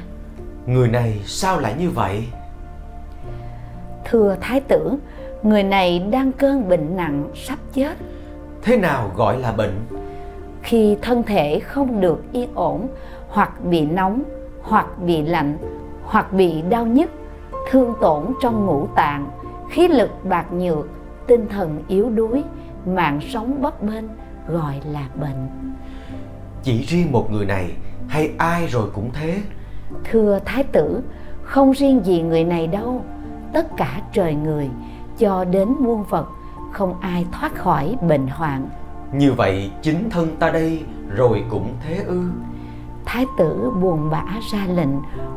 Người 0.67 0.89
này 0.89 1.21
sao 1.25 1.61
lại 1.61 1.75
như 1.79 1.91
vậy? 1.91 2.25
thưa 4.11 4.37
thái 4.41 4.61
tử, 4.61 4.93
người 5.43 5.63
này 5.63 5.99
đang 5.99 6.33
cơn 6.33 6.69
bệnh 6.69 6.97
nặng 6.97 7.31
sắp 7.35 7.59
chết. 7.73 7.97
Thế 8.63 8.77
nào 8.77 9.11
gọi 9.17 9.39
là 9.39 9.53
bệnh? 9.53 9.75
khi 10.63 10.97
thân 11.03 11.23
thể 11.23 11.61
không 11.61 12.01
được 12.01 12.23
yên 12.33 12.49
ổn 12.55 12.89
hoặc 13.29 13.65
bị 13.65 13.81
nóng 13.81 14.23
hoặc 14.69 14.87
bị 14.99 15.23
lạnh 15.23 15.59
hoặc 16.05 16.33
bị 16.33 16.63
đau 16.63 16.87
nhức 16.87 17.11
thương 17.71 17.95
tổn 18.01 18.25
trong 18.43 18.67
ngũ 18.67 18.87
tạng 18.97 19.27
khí 19.71 19.89
lực 19.89 20.11
bạc 20.25 20.53
nhược 20.53 20.89
tinh 21.27 21.47
thần 21.49 21.83
yếu 21.89 22.11
đuối 22.11 22.45
mạng 22.87 23.21
sống 23.21 23.63
bấp 23.63 23.83
bênh 23.83 24.05
gọi 24.49 24.75
là 24.93 25.09
bệnh 25.21 25.49
Chỉ 26.63 26.83
riêng 26.83 27.13
một 27.13 27.31
người 27.33 27.47
này 27.47 27.73
hay 28.09 28.31
ai 28.39 28.67
rồi 28.67 28.91
cũng 28.95 29.11
thế? 29.13 29.39
thưa 30.05 30.39
thái 30.45 30.65
tử 30.65 31.03
không 31.43 31.73
riêng 31.73 32.01
gì 32.05 32.23
người 32.23 32.45
này 32.45 32.67
đâu 32.67 33.03
tất 33.53 33.77
cả 33.77 34.01
trời 34.13 34.35
người 34.35 34.71
cho 35.19 35.45
đến 35.45 35.69
muôn 35.81 36.05
vật 36.09 36.27
không 36.73 37.01
ai 37.01 37.27
thoát 37.33 37.55
khỏi 37.55 37.97
bệnh 38.09 38.27
hoạn 38.27 38.69
Như 39.13 39.33
vậy 39.33 39.71
chính 39.83 40.11
thân 40.11 40.37
ta 40.39 40.51
đây 40.51 40.83
rồi 41.17 41.45
cũng 41.51 41.75
thế 41.87 41.97
ư? 42.07 42.23
Thái 43.11 43.27
tử 43.39 43.71
buồn 43.81 44.11
bã 44.11 44.25
ra 44.53 44.67
lệnh 44.75 44.89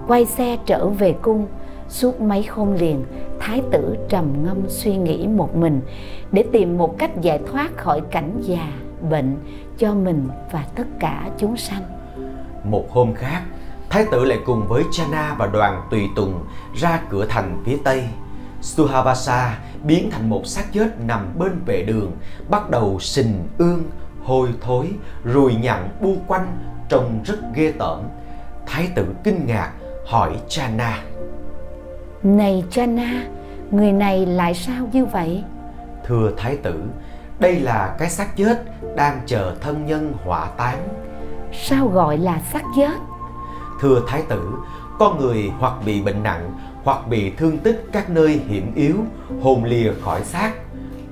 quay 0.08 0.26
xe 0.26 0.58
trở 0.66 0.88
về 0.88 1.14
cung 1.22 1.48
Suốt 1.90 2.22
mấy 2.22 2.46
hôm 2.50 2.74
liền, 2.74 3.06
thái 3.40 3.62
tử 3.72 3.98
trầm 4.10 4.46
ngâm 4.46 4.58
suy 4.68 4.98
nghĩ 4.98 5.28
một 5.28 5.56
mình 5.56 5.82
để 6.32 6.44
tìm 6.52 6.78
một 6.78 6.98
cách 6.98 7.22
giải 7.22 7.40
thoát 7.52 7.78
khỏi 7.78 8.02
cảnh 8.12 8.40
già, 8.42 8.68
bệnh 9.10 9.38
cho 9.78 9.94
mình 9.94 10.28
và 10.52 10.66
tất 10.76 10.88
cả 11.00 11.30
chúng 11.38 11.58
sanh. 11.58 11.84
Một 12.64 12.92
hôm 12.92 13.14
khác, 13.14 13.42
thái 13.90 14.06
tử 14.12 14.26
lại 14.26 14.40
cùng 14.46 14.68
với 14.68 14.84
Chana 14.92 15.36
và 15.38 15.48
đoàn 15.48 15.82
tùy 15.92 16.10
tùng 16.16 16.46
ra 16.76 17.02
cửa 17.10 17.26
thành 17.30 17.62
phía 17.66 17.78
tây. 17.84 18.04
Suhavasa 18.62 19.60
biến 19.84 20.10
thành 20.12 20.30
một 20.30 20.48
xác 20.48 20.74
chết 20.74 21.00
nằm 21.08 21.28
bên 21.40 21.52
vệ 21.66 21.84
đường, 21.84 22.12
bắt 22.50 22.70
đầu 22.70 23.00
sình 23.00 23.48
ương, 23.58 23.84
hôi 24.24 24.50
thối, 24.62 24.90
ruồi 25.26 25.56
nhặn 25.56 25.90
bu 26.02 26.16
quanh, 26.28 26.58
trông 26.92 27.20
rất 27.26 27.40
ghê 27.56 27.74
tởm. 27.80 28.00
Thái 28.66 28.90
tử 28.96 29.06
kinh 29.24 29.46
ngạc 29.46 29.72
hỏi 30.06 30.36
Chana. 30.50 31.04
Này 32.24 32.64
Chana, 32.72 33.28
người 33.72 33.92
này 33.92 34.26
lại 34.26 34.54
sao 34.54 34.90
như 34.92 35.06
vậy? 35.06 35.44
Thưa 36.06 36.32
thái 36.38 36.58
tử, 36.58 36.84
đây 37.40 37.60
là 37.60 37.96
cái 38.00 38.10
xác 38.10 38.38
chết 38.38 38.64
đang 38.96 39.20
chờ 39.26 39.56
thân 39.62 39.86
nhân 39.86 40.14
hỏa 40.24 40.46
táng. 40.58 40.88
Sao 41.54 41.88
gọi 41.88 42.18
là 42.18 42.42
xác 42.54 42.64
chết? 42.76 42.94
Thưa 43.82 44.02
thái 44.08 44.24
tử, 44.30 44.54
con 45.00 45.20
người 45.20 45.52
hoặc 45.60 45.74
bị 45.86 46.02
bệnh 46.02 46.24
nặng 46.24 46.52
hoặc 46.84 47.08
bị 47.08 47.32
thương 47.38 47.58
tích 47.58 47.86
các 47.92 48.10
nơi 48.10 48.42
hiểm 48.48 48.76
yếu, 48.76 48.96
hồn 49.42 49.64
lìa 49.64 49.94
khỏi 50.02 50.24
xác, 50.24 50.52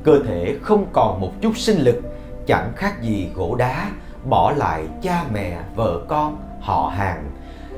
cơ 0.03 0.19
thể 0.27 0.57
không 0.61 0.85
còn 0.93 1.21
một 1.21 1.31
chút 1.41 1.57
sinh 1.57 1.79
lực, 1.79 2.01
chẳng 2.47 2.71
khác 2.75 3.01
gì 3.01 3.29
gỗ 3.35 3.55
đá, 3.55 3.89
bỏ 4.25 4.51
lại 4.51 4.83
cha 5.01 5.23
mẹ, 5.33 5.57
vợ 5.75 6.01
con, 6.07 6.37
họ 6.61 6.91
hàng. 6.95 7.23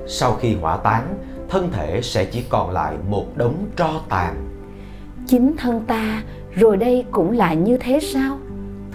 Sau 0.07 0.33
khi 0.33 0.55
hỏa 0.55 0.77
táng, 0.77 1.15
thân 1.49 1.71
thể 1.71 2.01
sẽ 2.01 2.25
chỉ 2.25 2.43
còn 2.49 2.71
lại 2.71 2.95
một 3.09 3.25
đống 3.35 3.65
tro 3.75 3.89
tàn. 4.09 4.35
Chính 5.27 5.57
thân 5.57 5.85
ta 5.87 6.23
rồi 6.55 6.77
đây 6.77 7.05
cũng 7.11 7.31
lại 7.31 7.55
như 7.55 7.77
thế 7.77 7.99
sao? 7.99 8.37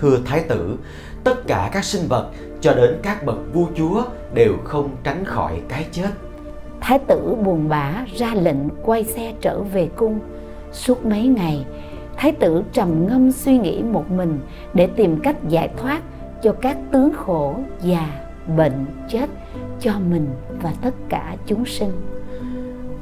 Thưa 0.01 0.19
Thái 0.25 0.41
tử, 0.41 0.79
tất 1.25 1.47
cả 1.47 1.71
các 1.73 1.85
sinh 1.85 2.09
vật 2.09 2.31
cho 2.61 2.75
đến 2.75 2.99
các 3.03 3.25
bậc 3.25 3.39
vua 3.53 3.67
chúa 3.75 4.03
đều 4.35 4.53
không 4.65 4.89
tránh 5.05 5.25
khỏi 5.25 5.61
cái 5.69 5.87
chết. 5.93 6.11
Thái 6.81 6.99
tử 6.99 7.35
buồn 7.45 7.69
bã 7.69 8.05
ra 8.17 8.35
lệnh 8.35 8.69
quay 8.83 9.05
xe 9.05 9.35
trở 9.41 9.63
về 9.63 9.89
cung. 9.97 10.21
Suốt 10.73 11.07
mấy 11.07 11.27
ngày, 11.27 11.65
Thái 12.17 12.33
tử 12.33 12.63
trầm 12.73 13.07
ngâm 13.09 13.33
suy 13.33 13.59
nghĩ 13.59 13.83
một 13.83 14.11
mình 14.11 14.39
để 14.75 14.87
tìm 14.87 15.21
cách 15.21 15.37
giải 15.49 15.71
thoát 15.77 16.03
cho 16.47 16.53
các 16.53 16.77
tướng 16.93 17.13
khổ, 17.15 17.57
già, 17.83 18.09
bệnh, 18.57 18.87
chết 19.09 19.27
cho 19.81 19.93
mình 19.99 20.29
và 20.63 20.73
tất 20.83 20.95
cả 21.09 21.37
chúng 21.47 21.65
sinh. 21.65 21.93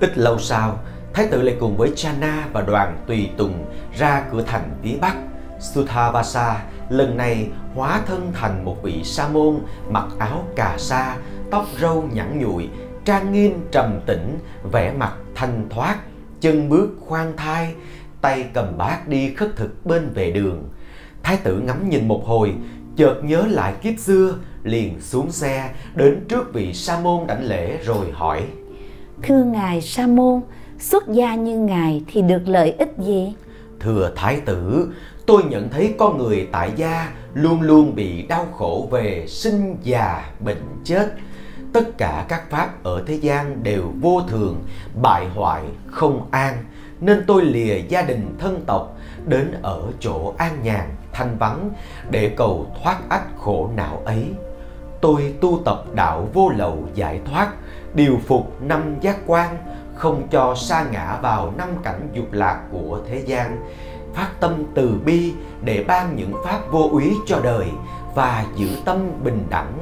Ít 0.01 0.19
lâu 0.19 0.39
sau, 0.39 0.79
Thái 1.13 1.27
tử 1.27 1.43
lại 1.43 1.57
cùng 1.61 1.77
với 1.77 1.93
Chana 1.97 2.49
và 2.53 2.61
đoàn 2.61 2.97
tùy 3.07 3.31
tùng 3.37 3.65
ra 3.99 4.25
cửa 4.33 4.43
thành 4.47 4.71
phía 4.83 4.97
bắc. 5.01 5.17
Suthavasa 5.61 6.65
lần 6.89 7.17
này 7.17 7.49
hóa 7.75 8.01
thân 8.07 8.33
thành 8.35 8.65
một 8.65 8.83
vị 8.83 9.05
sa 9.05 9.29
môn 9.29 9.59
mặc 9.89 10.07
áo 10.19 10.45
cà 10.57 10.75
sa, 10.79 11.17
tóc 11.51 11.67
râu 11.81 12.09
nhẵn 12.13 12.39
nhụi, 12.39 12.69
trang 13.05 13.33
nghiêm 13.33 13.61
trầm 13.71 14.01
tĩnh, 14.07 14.39
vẻ 14.73 14.93
mặt 14.93 15.13
thanh 15.35 15.67
thoát, 15.71 15.97
chân 16.41 16.69
bước 16.69 16.89
khoan 17.07 17.37
thai, 17.37 17.75
tay 18.21 18.45
cầm 18.55 18.79
bát 18.79 19.09
đi 19.09 19.35
khất 19.35 19.57
thực 19.57 19.87
bên 19.87 20.11
vệ 20.15 20.31
đường. 20.31 20.69
Thái 21.23 21.37
tử 21.37 21.61
ngắm 21.61 21.89
nhìn 21.89 22.09
một 22.09 22.23
hồi, 22.27 22.55
chợt 22.97 23.21
nhớ 23.25 23.47
lại 23.47 23.75
kiếp 23.83 23.99
xưa, 23.99 24.35
liền 24.63 25.01
xuống 25.01 25.33
xe 25.33 25.71
đến 25.95 26.25
trước 26.29 26.53
vị 26.55 26.75
sa 26.75 27.01
môn 27.01 27.27
đảnh 27.27 27.45
lễ 27.45 27.79
rồi 27.85 28.07
hỏi: 28.13 28.43
Thưa 29.23 29.45
ngài 29.45 29.81
sa 29.81 30.07
môn, 30.07 30.41
xuất 30.79 31.09
gia 31.09 31.35
như 31.35 31.59
ngài 31.59 32.03
thì 32.13 32.23
được 32.23 32.43
lợi 32.47 32.75
ích 32.79 32.95
gì? 32.99 33.35
Thưa 33.81 34.13
thái 34.17 34.41
tử, 34.41 34.89
tôi 35.27 35.43
nhận 35.45 35.69
thấy 35.69 35.95
con 35.99 36.19
người 36.19 36.49
tại 36.53 36.71
gia 36.77 37.13
luôn 37.35 37.63
luôn 37.63 37.95
bị 37.95 38.23
đau 38.23 38.47
khổ 38.53 38.89
về 38.91 39.25
sinh 39.29 39.77
già 39.83 40.31
bệnh 40.41 40.63
chết. 40.85 41.13
Tất 41.73 41.99
cả 41.99 42.27
các 42.29 42.51
pháp 42.51 42.83
ở 42.83 43.03
thế 43.07 43.15
gian 43.15 43.63
đều 43.63 43.93
vô 44.01 44.23
thường 44.29 44.65
bại 45.03 45.27
hoại 45.35 45.63
không 45.87 46.27
an 46.31 46.65
nên 47.01 47.25
tôi 47.27 47.45
lìa 47.45 47.79
gia 47.89 48.03
đình 48.03 48.35
thân 48.39 48.65
tộc 48.67 48.99
đến 49.27 49.55
ở 49.63 49.83
chỗ 50.01 50.35
an 50.39 50.59
nhàn 50.63 50.91
thanh 51.15 51.39
vắng 51.39 51.71
để 52.11 52.35
cầu 52.37 52.67
thoát 52.83 52.99
ách 53.09 53.27
khổ 53.39 53.71
não 53.77 54.03
ấy. 54.05 54.33
Tôi 55.01 55.35
tu 55.41 55.61
tập 55.65 55.85
đạo 55.95 56.29
vô 56.33 56.49
lậu 56.49 56.79
giải 56.95 57.21
thoát, 57.25 57.53
điều 57.95 58.19
phục 58.27 58.63
năm 58.63 58.97
giác 59.01 59.17
quan, 59.27 59.57
không 59.95 60.29
cho 60.31 60.55
sa 60.55 60.85
ngã 60.93 61.19
vào 61.23 61.53
năm 61.59 61.69
cảnh 61.83 62.09
dục 62.13 62.33
lạc 62.33 62.61
của 62.73 63.01
thế 63.09 63.23
gian. 63.27 63.69
Phát 64.15 64.29
tâm 64.41 64.65
từ 64.75 65.01
bi 65.05 65.33
để 65.65 65.85
ban 65.89 66.17
những 66.17 66.33
pháp 66.45 66.61
vô 66.71 66.89
úy 66.93 67.13
cho 67.27 67.41
đời 67.41 67.67
và 68.15 68.47
giữ 68.57 68.69
tâm 68.85 69.25
bình 69.25 69.47
đẳng. 69.51 69.73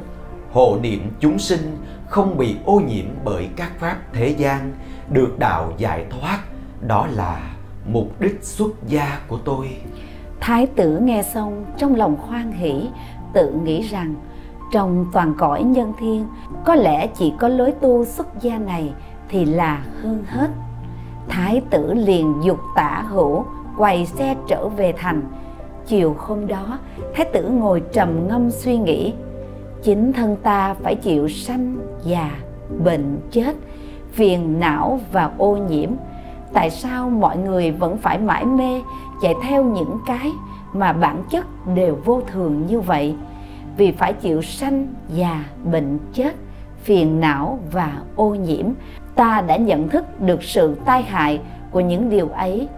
Hộ 0.53 0.79
niệm 0.83 1.11
chúng 1.21 1.39
sinh 1.39 1.79
không 2.09 2.37
bị 2.37 2.57
ô 2.65 2.81
nhiễm 2.87 3.07
bởi 3.25 3.49
các 3.57 3.73
pháp 3.79 3.97
thế 4.13 4.29
gian, 4.29 4.73
được 5.11 5.39
đạo 5.39 5.73
giải 5.77 6.07
thoát. 6.11 6.39
Đó 6.87 7.07
là 7.13 7.55
mục 7.87 8.21
đích 8.21 8.39
xuất 8.43 8.71
gia 8.87 9.19
của 9.29 9.39
tôi 9.45 9.69
thái 10.43 10.67
tử 10.67 10.99
nghe 10.99 11.23
xong, 11.23 11.65
trong 11.77 11.95
lòng 11.95 12.17
khoan 12.17 12.53
hỷ, 12.53 12.89
tự 13.33 13.53
nghĩ 13.65 13.83
rằng, 13.83 14.15
trong 14.73 15.07
toàn 15.13 15.35
cõi 15.39 15.63
nhân 15.63 15.93
thiên, 15.99 16.27
có 16.65 16.75
lẽ 16.75 17.07
chỉ 17.07 17.33
có 17.39 17.49
lối 17.49 17.73
tu 17.73 18.05
xuất 18.05 18.41
gia 18.41 18.59
này 18.59 18.93
thì 19.29 19.45
là 19.45 19.83
hơn 20.03 20.25
hết. 20.27 20.49
Thái 21.29 21.63
tử 21.71 21.95
liền 21.95 22.35
dục 22.43 22.59
tả 22.77 23.05
hữu, 23.09 23.45
quay 23.79 24.07
xe 24.07 24.37
trở 24.49 24.69
về 24.69 24.95
thành. 24.97 25.23
Chiều 25.87 26.17
hôm 26.19 26.47
đó, 26.47 26.79
thái 27.15 27.27
tử 27.33 27.49
ngồi 27.49 27.83
trầm 27.93 28.29
ngâm 28.29 28.51
suy 28.51 28.77
nghĩ. 28.79 29.13
Chính 29.83 30.13
thân 30.13 30.37
ta 30.43 30.75
phải 30.75 30.95
chịu 30.95 31.29
sanh 31.29 31.77
già, 32.05 32.31
bệnh 32.85 33.21
chết, 33.31 33.57
phiền 34.13 34.61
não 34.61 35.01
và 35.13 35.31
ô 35.39 35.57
nhiễm. 35.57 35.91
Tại 36.53 36.71
sao 36.71 37.11
mọi 37.11 37.37
người 37.37 37.71
vẫn 37.71 37.99
phải 37.99 38.19
mãi 38.19 38.45
mê 38.45 38.81
chạy 39.23 39.35
theo 39.43 39.65
những 39.65 39.99
cái 40.07 40.33
mà 40.73 40.93
bản 40.93 41.23
chất 41.31 41.47
đều 41.75 41.99
vô 42.05 42.23
thường 42.33 42.67
như 42.67 42.81
vậy. 42.81 43.17
Vì 43.77 43.93
phải 43.93 44.13
chịu 44.13 44.43
sanh 44.43 44.87
già, 45.09 45.45
bệnh 45.65 45.99
chết, 46.13 46.35
phiền 46.83 47.21
não 47.21 47.59
và 47.73 47.93
ô 48.17 48.35
nhiễm, 48.35 48.67
ta 49.15 49.41
đã 49.47 49.57
nhận 49.57 49.89
thức 49.89 50.21
được 50.21 50.43
sự 50.43 50.77
tai 50.85 51.03
hại 51.03 51.41
của 51.71 51.81
những 51.81 52.11
điều 52.11 52.29
ấy. 52.29 52.69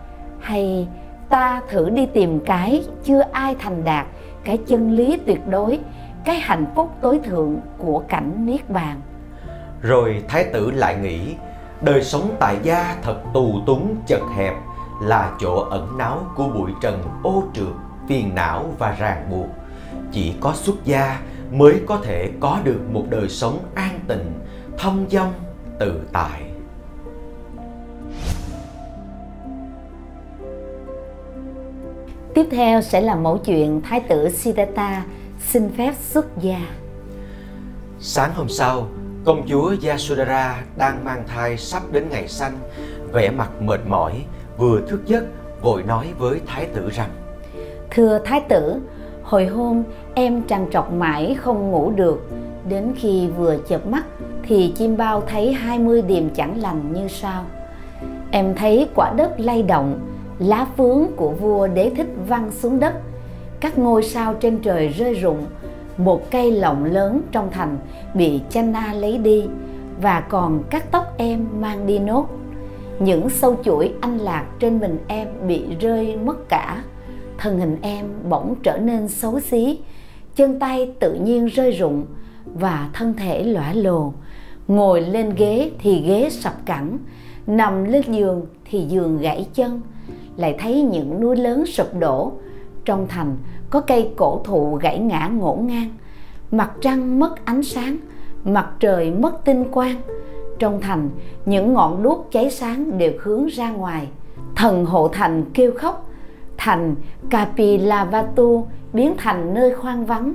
Hay 0.41 0.89
ta 1.29 1.61
thử 1.71 1.91
đi 1.91 2.07
tìm 2.07 2.41
cái 2.41 2.85
chưa 3.05 3.21
ai 3.33 3.57
thành 3.59 3.85
đạt, 3.85 4.07
cái 4.45 4.57
chân 4.57 4.91
lý 4.91 5.19
tuyệt 5.27 5.49
đối, 5.49 5.79
cái 6.25 6.41
hạnh 6.41 6.67
phúc 6.75 6.91
tối 7.01 7.21
thượng 7.25 7.57
của 7.79 8.03
cảnh 8.09 8.47
niết 8.47 8.71
bàn. 8.71 9.01
Rồi 9.83 10.23
thái 10.29 10.45
tử 10.45 10.71
lại 10.71 10.97
nghĩ, 10.97 11.35
đời 11.81 12.03
sống 12.03 12.31
tại 12.41 12.57
gia 12.63 12.97
thật 13.03 13.17
tù 13.35 13.61
túng, 13.67 13.97
chật 14.07 14.21
hẹp 14.37 14.55
là 15.01 15.37
chỗ 15.41 15.67
ẩn 15.71 15.99
náu 15.99 16.27
của 16.37 16.49
bụi 16.49 16.71
trần 16.81 17.03
ô 17.23 17.43
trượt 17.55 17.75
phiền 18.09 18.35
não 18.35 18.75
và 18.79 18.97
ràng 18.99 19.31
buộc 19.31 19.49
chỉ 20.13 20.35
có 20.41 20.53
xuất 20.55 20.85
gia 20.85 21.21
mới 21.53 21.81
có 21.87 21.99
thể 22.05 22.31
có 22.41 22.59
được 22.65 22.81
một 22.93 23.05
đời 23.11 23.29
sống 23.29 23.59
an 23.75 24.01
tịnh 24.09 24.33
thông 24.79 25.07
dong 25.11 25.33
tự 25.79 26.01
tại 26.13 26.43
Tiếp 32.35 32.47
theo 32.51 32.83
sẽ 32.83 33.01
là 33.01 33.15
mẫu 33.15 33.39
chuyện 33.39 33.81
Thái 33.81 34.01
tử 34.01 34.31
Siddhartha 34.31 35.05
xin 35.49 35.71
phép 35.77 35.95
xuất 36.01 36.27
gia. 36.41 36.61
Sáng 38.01 38.31
hôm 38.35 38.49
sau, 38.49 38.89
công 39.25 39.47
chúa 39.49 39.75
Yasodhara 39.87 40.63
đang 40.77 41.05
mang 41.05 41.25
thai 41.27 41.57
sắp 41.57 41.83
đến 41.93 42.09
ngày 42.11 42.29
sanh, 42.29 42.59
vẻ 43.13 43.31
mặt 43.31 43.51
mệt 43.61 43.81
mỏi, 43.87 44.25
vừa 44.57 44.81
thức 44.89 45.01
giấc 45.07 45.25
vội 45.63 45.83
nói 45.83 46.07
với 46.19 46.41
thái 46.47 46.67
tử 46.67 46.91
rằng: 46.91 47.11
Thưa 47.91 48.19
thái 48.25 48.41
tử, 48.49 48.75
hồi 49.23 49.47
hôm 49.47 49.83
em 50.15 50.43
trằn 50.47 50.67
trọc 50.71 50.93
mãi 50.93 51.37
không 51.41 51.71
ngủ 51.71 51.93
được, 51.97 52.29
đến 52.69 52.93
khi 52.97 53.29
vừa 53.37 53.57
chợp 53.69 53.87
mắt 53.87 54.05
thì 54.43 54.73
chim 54.77 54.97
bao 54.97 55.21
thấy 55.21 55.53
20 55.53 56.03
điềm 56.03 56.31
chẳng 56.31 56.61
lành 56.61 56.93
như 56.93 57.09
sau. 57.09 57.45
Em 58.31 58.55
thấy 58.55 58.89
quả 58.95 59.13
đất 59.17 59.41
lay 59.41 59.63
động, 59.63 60.01
lá 60.39 60.67
phướng 60.77 61.07
của 61.17 61.31
vua 61.31 61.67
đế 61.67 61.91
thích 61.97 62.09
văng 62.29 62.51
xuống 62.51 62.81
đất 62.81 62.95
các 63.65 63.79
ngôi 63.79 64.03
sao 64.03 64.35
trên 64.35 64.59
trời 64.59 64.89
rơi 64.89 65.15
rụng 65.15 65.47
một 65.97 66.31
cây 66.31 66.53
lộng 66.53 66.85
lớn 66.85 67.21
trong 67.33 67.51
thành 67.51 67.79
bị 68.15 68.41
chana 68.51 68.93
lấy 68.93 69.19
đi 69.19 69.45
và 70.01 70.21
còn 70.21 70.63
cắt 70.71 70.85
tóc 70.91 71.15
em 71.17 71.47
mang 71.61 71.87
đi 71.87 71.99
nốt 71.99 72.27
những 73.01 73.29
sâu 73.29 73.57
chuỗi 73.65 73.93
anh 74.01 74.19
lạc 74.19 74.47
trên 74.59 74.81
mình 74.81 74.99
em 75.09 75.29
bị 75.47 75.65
rơi 75.81 76.17
mất 76.17 76.49
cả. 76.49 76.83
Thân 77.39 77.59
hình 77.59 77.77
em 77.83 78.07
bỗng 78.29 78.55
trở 78.63 78.79
nên 78.79 79.09
xấu 79.09 79.41
xí. 79.41 79.79
Chân 80.37 80.59
tay 80.59 80.93
tự 81.01 81.15
nhiên 81.15 81.47
rơi 81.47 81.71
rụng 81.71 82.07
và 82.45 82.91
thân 82.93 83.15
thể 83.15 83.43
lõa 83.43 83.73
lồ. 83.73 84.13
Ngồi 84.69 85.01
lên 85.01 85.35
ghế 85.37 85.71
thì 85.79 86.03
ghế 86.07 86.31
sập 86.31 86.67
cẳng. 86.67 86.99
Nằm 87.47 87.85
lên 87.85 88.03
giường 88.13 88.47
thì 88.65 88.81
giường 88.81 89.19
gãy 89.19 89.47
chân. 89.55 89.81
Lại 90.37 90.57
thấy 90.59 90.83
những 90.83 91.21
núi 91.21 91.37
lớn 91.37 91.67
sụp 91.67 91.87
đổ. 91.99 92.33
Trong 92.85 93.07
thành 93.09 93.37
có 93.71 93.81
cây 93.81 94.11
cổ 94.17 94.41
thụ 94.45 94.79
gãy 94.83 94.99
ngã 94.99 95.29
ngổn 95.29 95.67
ngang. 95.67 95.91
Mặt 96.51 96.71
trăng 96.81 97.19
mất 97.19 97.45
ánh 97.45 97.63
sáng, 97.63 97.97
mặt 98.45 98.71
trời 98.81 99.11
mất 99.11 99.45
tinh 99.45 99.65
quang 99.71 99.97
trong 100.65 100.81
thành, 100.81 101.11
những 101.47 101.75
ngọn 101.75 102.03
đuốc 102.03 102.29
cháy 102.31 102.51
sáng 102.51 102.99
đều 102.99 103.13
hướng 103.21 103.47
ra 103.47 103.71
ngoài. 103.71 104.09
Thần 104.57 104.85
hộ 104.85 105.09
thành 105.09 105.45
kêu 105.55 105.73
khóc, 105.77 106.11
thành 106.57 106.95
Kapilavatu 107.31 108.67
biến 108.93 109.15
thành 109.19 109.55
nơi 109.55 109.73
hoang 109.73 110.07
vắng. 110.07 110.35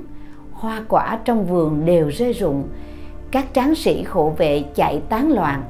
Hoa 0.52 0.84
quả 0.88 1.18
trong 1.24 1.46
vườn 1.46 1.84
đều 1.84 2.08
rơi 2.08 2.32
rụng, 2.32 2.62
các 3.30 3.46
tráng 3.52 3.74
sĩ 3.74 4.02
hộ 4.02 4.30
vệ 4.30 4.64
chạy 4.74 5.02
tán 5.08 5.32
loạn. 5.32 5.62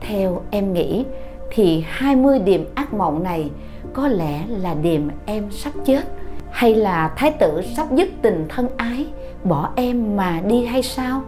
Theo 0.00 0.42
em 0.50 0.72
nghĩ, 0.72 1.04
thì 1.50 1.84
20 1.88 2.38
điềm 2.38 2.60
ác 2.74 2.94
mộng 2.94 3.22
này 3.22 3.50
có 3.92 4.08
lẽ 4.08 4.44
là 4.48 4.74
điềm 4.74 5.02
em 5.26 5.50
sắp 5.50 5.72
chết, 5.84 6.02
hay 6.50 6.74
là 6.74 7.12
thái 7.16 7.30
tử 7.30 7.62
sắp 7.76 7.86
dứt 7.92 8.08
tình 8.22 8.46
thân 8.48 8.68
ái, 8.76 9.06
bỏ 9.44 9.70
em 9.76 10.16
mà 10.16 10.40
đi 10.46 10.64
hay 10.64 10.82
sao? 10.82 11.22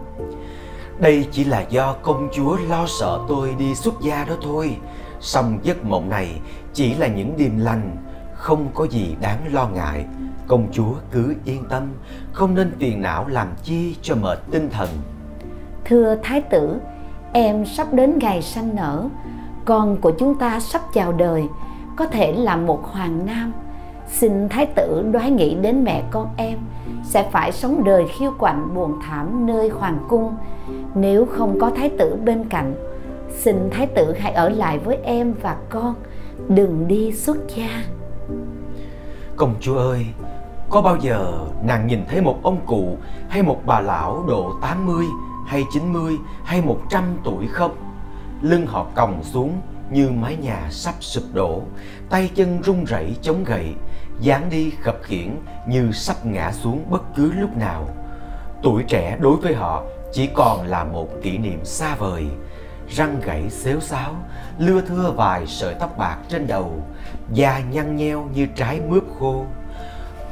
Đây 0.99 1.27
chỉ 1.31 1.43
là 1.43 1.61
do 1.69 1.93
công 1.93 2.29
chúa 2.33 2.57
lo 2.69 2.85
sợ 2.87 3.19
tôi 3.27 3.55
đi 3.59 3.75
xuất 3.75 3.93
gia 4.01 4.25
đó 4.25 4.33
thôi. 4.41 4.77
Song 5.19 5.59
giấc 5.63 5.85
mộng 5.85 6.09
này 6.09 6.41
chỉ 6.73 6.93
là 6.93 7.07
những 7.07 7.37
điềm 7.37 7.57
lành, 7.57 7.97
không 8.33 8.67
có 8.73 8.87
gì 8.87 9.15
đáng 9.21 9.53
lo 9.53 9.67
ngại. 9.67 10.05
Công 10.47 10.67
chúa 10.71 10.93
cứ 11.11 11.35
yên 11.45 11.63
tâm, 11.69 11.83
không 12.33 12.55
nên 12.55 12.71
phiền 12.79 13.01
não 13.01 13.27
làm 13.27 13.47
chi 13.63 13.95
cho 14.01 14.15
mệt 14.15 14.39
tinh 14.51 14.69
thần. 14.69 14.89
Thưa 15.85 16.15
thái 16.23 16.41
tử, 16.41 16.79
em 17.33 17.65
sắp 17.65 17.93
đến 17.93 18.19
ngày 18.19 18.41
sanh 18.41 18.75
nở. 18.75 19.09
Con 19.65 20.01
của 20.01 20.11
chúng 20.19 20.39
ta 20.39 20.59
sắp 20.59 20.81
chào 20.93 21.11
đời, 21.11 21.43
có 21.95 22.05
thể 22.05 22.31
là 22.31 22.57
một 22.57 22.79
hoàng 22.83 23.25
nam 23.25 23.53
xin 24.07 24.49
thái 24.49 24.65
tử 24.65 25.05
đoái 25.11 25.31
nghĩ 25.31 25.55
đến 25.55 25.83
mẹ 25.83 26.03
con 26.11 26.27
em 26.37 26.59
sẽ 27.03 27.29
phải 27.31 27.51
sống 27.51 27.83
đời 27.83 28.05
khiêu 28.17 28.31
quạnh 28.39 28.75
buồn 28.75 28.99
thảm 29.07 29.45
nơi 29.45 29.69
hoàng 29.69 29.99
cung. 30.09 30.35
Nếu 30.95 31.25
không 31.25 31.59
có 31.59 31.71
thái 31.75 31.89
tử 31.89 32.17
bên 32.25 32.49
cạnh 32.49 32.75
xin 33.29 33.69
thái 33.71 33.87
tử 33.87 34.13
hãy 34.19 34.33
ở 34.33 34.49
lại 34.49 34.79
với 34.79 34.97
em 35.03 35.33
và 35.41 35.57
con. 35.69 35.95
Đừng 36.47 36.87
đi 36.87 37.11
xuất 37.11 37.37
gia. 37.55 37.83
Công 39.35 39.55
chúa 39.59 39.77
ơi 39.77 40.05
có 40.69 40.81
bao 40.81 40.97
giờ 41.01 41.33
nàng 41.63 41.87
nhìn 41.87 41.99
thấy 42.09 42.21
một 42.21 42.39
ông 42.43 42.57
cụ 42.65 42.97
hay 43.29 43.43
một 43.43 43.61
bà 43.65 43.79
lão 43.79 44.23
độ 44.27 44.51
80 44.61 45.05
hay 45.47 45.63
90 45.73 46.17
hay 46.43 46.61
100 46.61 47.03
tuổi 47.23 47.47
không? 47.47 47.75
Lưng 48.41 48.65
họ 48.67 48.85
còng 48.95 49.23
xuống 49.23 49.61
như 49.91 50.09
mái 50.09 50.35
nhà 50.35 50.67
sắp 50.71 50.93
sụp 50.99 51.23
đổ, 51.33 51.61
tay 52.09 52.29
chân 52.35 52.61
run 52.61 52.83
rẩy 52.83 53.15
chống 53.21 53.43
gậy, 53.43 53.73
dáng 54.19 54.49
đi 54.49 54.71
khập 54.81 54.97
khiễng 55.03 55.35
như 55.67 55.91
sắp 55.91 56.25
ngã 56.25 56.51
xuống 56.51 56.85
bất 56.89 57.01
cứ 57.15 57.31
lúc 57.31 57.57
nào. 57.57 57.89
Tuổi 58.63 58.83
trẻ 58.83 59.17
đối 59.21 59.35
với 59.35 59.55
họ 59.55 59.83
chỉ 60.13 60.27
còn 60.27 60.67
là 60.67 60.83
một 60.83 61.09
kỷ 61.21 61.37
niệm 61.37 61.65
xa 61.65 61.95
vời. 61.95 62.25
Răng 62.89 63.21
gãy 63.25 63.49
xéo 63.49 63.79
xáo, 63.79 64.15
lưa 64.59 64.81
thưa 64.81 65.11
vài 65.15 65.47
sợi 65.47 65.75
tóc 65.79 65.97
bạc 65.97 66.17
trên 66.29 66.47
đầu, 66.47 66.83
da 67.33 67.59
nhăn 67.59 67.95
nheo 67.95 68.27
như 68.33 68.47
trái 68.55 68.81
mướp 68.87 69.03
khô. 69.19 69.45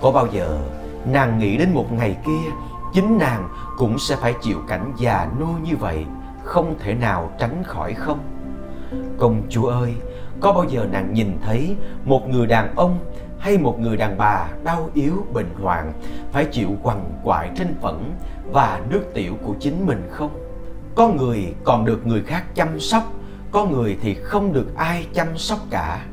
Có 0.02 0.12
bao 0.12 0.28
giờ 0.32 0.60
nàng 1.06 1.40
nghĩ 1.40 1.58
đến 1.58 1.70
một 1.74 1.92
ngày 1.94 2.18
kia 2.26 2.52
chính 2.94 3.18
nàng 3.18 3.50
cũng 3.78 4.00
sẽ 4.00 4.16
phải 4.16 4.34
chịu 4.42 4.58
cảnh 4.68 4.94
già 4.98 5.28
nô 5.40 5.46
như 5.46 5.76
vậy, 5.76 6.06
không 6.44 6.76
thể 6.80 6.94
nào 6.94 7.32
tránh 7.40 7.64
khỏi 7.64 7.94
không? 7.94 8.20
Công 9.18 9.42
chúa 9.50 9.68
ơi, 9.68 9.94
có 10.42 10.54
bao 10.54 10.66
giờ 10.70 10.88
nàng 10.92 11.14
nhìn 11.14 11.38
thấy 11.46 11.76
một 12.06 12.28
người 12.28 12.48
đàn 12.48 12.76
ông 12.76 13.00
hay 13.44 13.58
một 13.58 13.80
người 13.80 13.98
đàn 13.98 14.18
bà 14.18 14.48
đau 14.64 14.90
yếu 14.94 15.26
bệnh 15.34 15.50
hoạn 15.62 15.94
phải 16.32 16.46
chịu 16.46 16.70
quằn 16.84 17.12
quại 17.24 17.50
trên 17.56 17.68
phẫn 17.82 18.12
và 18.52 18.82
nước 18.90 19.02
tiểu 19.14 19.38
của 19.44 19.54
chính 19.60 19.86
mình 19.86 20.08
không? 20.12 20.32
Có 20.96 21.08
người 21.08 21.54
còn 21.64 21.86
được 21.86 22.08
người 22.08 22.22
khác 22.22 22.44
chăm 22.56 22.80
sóc, 22.80 23.04
có 23.52 23.66
người 23.66 23.98
thì 24.02 24.14
không 24.14 24.54
được 24.54 24.76
ai 24.76 25.08
chăm 25.14 25.38
sóc 25.38 25.60
cả. 25.70 26.06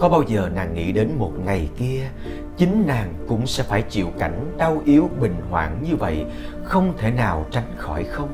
Có 0.00 0.08
bao 0.08 0.22
giờ 0.22 0.50
nàng 0.54 0.74
nghĩ 0.74 0.92
đến 0.92 1.10
một 1.18 1.32
ngày 1.44 1.68
kia 1.78 2.10
Chính 2.56 2.86
nàng 2.86 3.14
cũng 3.28 3.46
sẽ 3.46 3.62
phải 3.62 3.82
chịu 3.82 4.06
cảnh 4.18 4.54
đau 4.58 4.82
yếu 4.84 5.10
bình 5.20 5.36
hoạn 5.50 5.78
như 5.82 5.96
vậy 5.96 6.24
Không 6.64 6.94
thể 6.98 7.10
nào 7.10 7.46
tránh 7.50 7.72
khỏi 7.76 8.04
không 8.04 8.28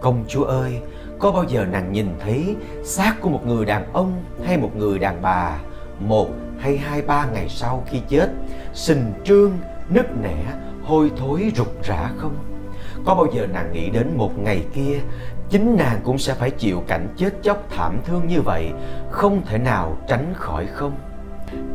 Công 0.00 0.24
chúa 0.28 0.44
ơi 0.44 0.80
Có 1.18 1.32
bao 1.32 1.44
giờ 1.44 1.64
nàng 1.64 1.92
nhìn 1.92 2.08
thấy 2.20 2.56
xác 2.84 3.20
của 3.20 3.28
một 3.28 3.46
người 3.46 3.64
đàn 3.64 3.92
ông 3.92 4.24
hay 4.44 4.56
một 4.56 4.76
người 4.76 4.98
đàn 4.98 5.22
bà 5.22 5.58
Một 6.00 6.28
hay 6.58 6.76
hai 6.76 7.02
ba 7.02 7.26
ngày 7.32 7.48
sau 7.48 7.84
khi 7.86 8.00
chết 8.08 8.28
Sình 8.72 9.12
trương, 9.24 9.52
nứt 9.88 10.06
nẻ, 10.22 10.44
hôi 10.82 11.10
thối 11.16 11.52
rụt 11.56 11.68
rã 11.84 12.10
không? 12.16 12.36
Có 13.04 13.14
bao 13.14 13.26
giờ 13.34 13.46
nàng 13.46 13.72
nghĩ 13.72 13.90
đến 13.90 14.06
một 14.16 14.38
ngày 14.38 14.64
kia 14.74 15.00
chính 15.50 15.76
nàng 15.76 16.00
cũng 16.04 16.18
sẽ 16.18 16.34
phải 16.34 16.50
chịu 16.50 16.82
cảnh 16.86 17.08
chết 17.16 17.30
chóc 17.42 17.70
thảm 17.70 17.98
thương 18.04 18.28
như 18.28 18.40
vậy 18.40 18.72
không 19.10 19.42
thể 19.46 19.58
nào 19.58 19.96
tránh 20.08 20.32
khỏi 20.34 20.66
không? 20.66 20.92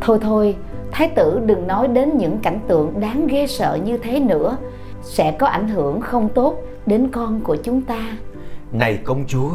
Thôi 0.02 0.17
thôi 0.22 0.56
thái 0.91 1.10
tử 1.15 1.41
đừng 1.46 1.67
nói 1.67 1.88
đến 1.88 2.17
những 2.17 2.39
cảnh 2.44 2.60
tượng 2.67 3.00
đáng 3.00 3.28
ghê 3.28 3.48
sợ 3.48 3.78
như 3.86 3.98
thế 3.98 4.20
nữa. 4.20 4.58
Sẽ 5.02 5.32
có 5.39 5.48
ảnh 5.48 5.67
hưởng 5.67 6.02
không 6.02 6.30
tốt 6.30 6.58
đến 6.86 7.10
con 7.12 7.41
của 7.41 7.56
chúng 7.56 7.82
ta. 7.82 8.17
Này 8.72 9.00
công 9.04 9.24
chúa 9.28 9.52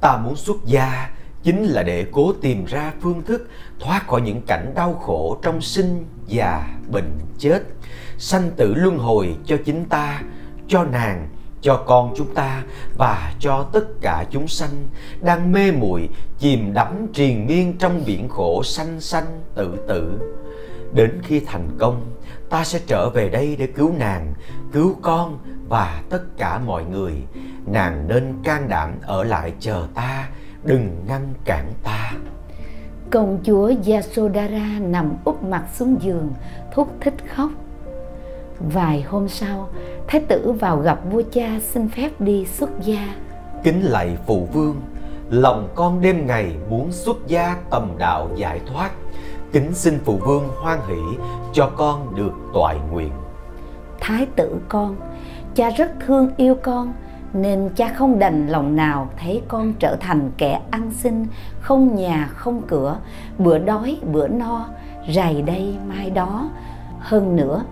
ta 0.00 0.16
muốn 0.16 0.36
xuất 0.36 0.56
gia 0.64 1.10
chính 1.42 1.64
là 1.64 1.82
để 1.82 2.06
cố 2.12 2.32
tìm 2.32 2.64
ra 2.64 2.92
phương 3.00 3.22
thức 3.22 3.48
thoát 3.80 4.06
khỏi 4.06 4.20
những 4.20 4.42
cảnh 4.46 4.72
đau 4.74 4.94
khổ 4.94 5.38
trong 5.42 5.60
sinh 5.60 6.06
già 6.26 6.78
bệnh 6.92 7.18
chết. 7.38 7.62
Sanh 8.18 8.50
tử 8.56 8.74
luân 8.74 8.98
hồi 8.98 9.36
cho 9.46 9.56
chính 9.64 9.84
ta, 9.84 10.22
cho 10.68 10.84
nàng, 10.84 11.28
cho 11.60 11.76
con 11.86 12.14
chúng 12.16 12.34
ta 12.34 12.62
và 12.98 13.32
cho 13.38 13.66
tất 13.72 13.84
cả 14.00 14.24
chúng 14.30 14.48
sanh 14.48 14.88
đang 15.20 15.52
mê 15.52 15.72
muội, 15.72 16.08
chìm 16.38 16.72
đắm 16.74 17.06
triền 17.12 17.46
miên 17.46 17.78
trong 17.78 18.02
biển 18.06 18.28
khổ 18.28 18.62
sanh 18.62 19.00
sanh 19.00 19.40
tự 19.54 19.76
tử. 19.88 20.20
Đến 20.92 21.20
khi 21.22 21.40
thành 21.40 21.76
công, 21.78 22.10
ta 22.50 22.64
sẽ 22.64 22.80
trở 22.86 23.10
về 23.10 23.28
đây 23.28 23.56
để 23.56 23.66
cứu 23.66 23.92
nàng, 23.98 24.34
cứu 24.72 24.96
con 25.02 25.38
và 25.68 26.02
tất 26.10 26.22
cả 26.38 26.58
mọi 26.58 26.84
người. 26.84 27.12
Nàng 27.66 28.08
nên 28.08 28.34
can 28.44 28.68
đảm 28.68 28.92
ở 29.02 29.24
lại 29.24 29.52
chờ 29.60 29.86
ta 29.94 30.28
đừng 30.64 31.04
ngăn 31.08 31.34
cản 31.44 31.72
ta 31.82 32.12
công 33.10 33.38
chúa 33.44 33.72
Yasodhara 33.86 34.78
nằm 34.80 35.12
úp 35.24 35.42
mặt 35.42 35.64
xuống 35.74 35.96
giường 36.00 36.32
thúc 36.72 36.88
thích 37.00 37.14
khóc 37.34 37.50
Vài 38.60 39.02
hôm 39.02 39.28
sau, 39.28 39.68
Thái 40.06 40.20
tử 40.20 40.52
vào 40.60 40.76
gặp 40.76 41.00
vua 41.10 41.22
cha 41.32 41.58
xin 41.62 41.88
phép 41.88 42.20
đi 42.20 42.46
xuất 42.46 42.70
gia. 42.80 43.14
Kính 43.64 43.80
lạy 43.82 44.16
phụ 44.26 44.48
vương, 44.52 44.80
lòng 45.30 45.68
con 45.74 46.00
đêm 46.00 46.26
ngày 46.26 46.56
muốn 46.70 46.92
xuất 46.92 47.16
gia 47.26 47.56
tầm 47.70 47.94
đạo 47.98 48.30
giải 48.36 48.60
thoát. 48.66 48.90
Kính 49.52 49.74
xin 49.74 49.98
phụ 50.04 50.16
vương 50.16 50.48
hoan 50.62 50.78
hỷ 50.88 51.18
cho 51.52 51.70
con 51.76 52.14
được 52.16 52.32
toại 52.54 52.76
nguyện. 52.92 53.12
Thái 54.00 54.26
tử 54.36 54.56
con, 54.68 54.96
cha 55.54 55.70
rất 55.70 55.90
thương 56.06 56.30
yêu 56.36 56.54
con, 56.62 56.92
nên 57.32 57.70
cha 57.76 57.92
không 57.96 58.18
đành 58.18 58.48
lòng 58.48 58.76
nào 58.76 59.08
thấy 59.16 59.42
con 59.48 59.72
trở 59.78 59.96
thành 60.00 60.30
kẻ 60.36 60.60
ăn 60.70 60.90
xin, 60.90 61.26
không 61.60 61.94
nhà 61.94 62.28
không 62.32 62.62
cửa, 62.68 62.98
bữa 63.38 63.58
đói 63.58 63.96
bữa 64.12 64.28
no, 64.28 64.66
rày 65.14 65.42
đây 65.42 65.76
mai 65.88 66.10
đó. 66.10 66.50
Hơn 67.00 67.36
nữa, 67.36 67.64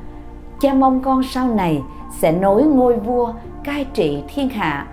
cha 0.61 0.75
mong 0.75 1.03
con 1.03 1.23
sau 1.23 1.49
này 1.55 1.83
sẽ 2.19 2.33
nối 2.33 2.63
ngôi 2.63 2.97
vua 2.97 3.33
cai 3.65 3.85
trị 3.85 4.23
thiên 4.35 4.49
hạ. 4.49 4.87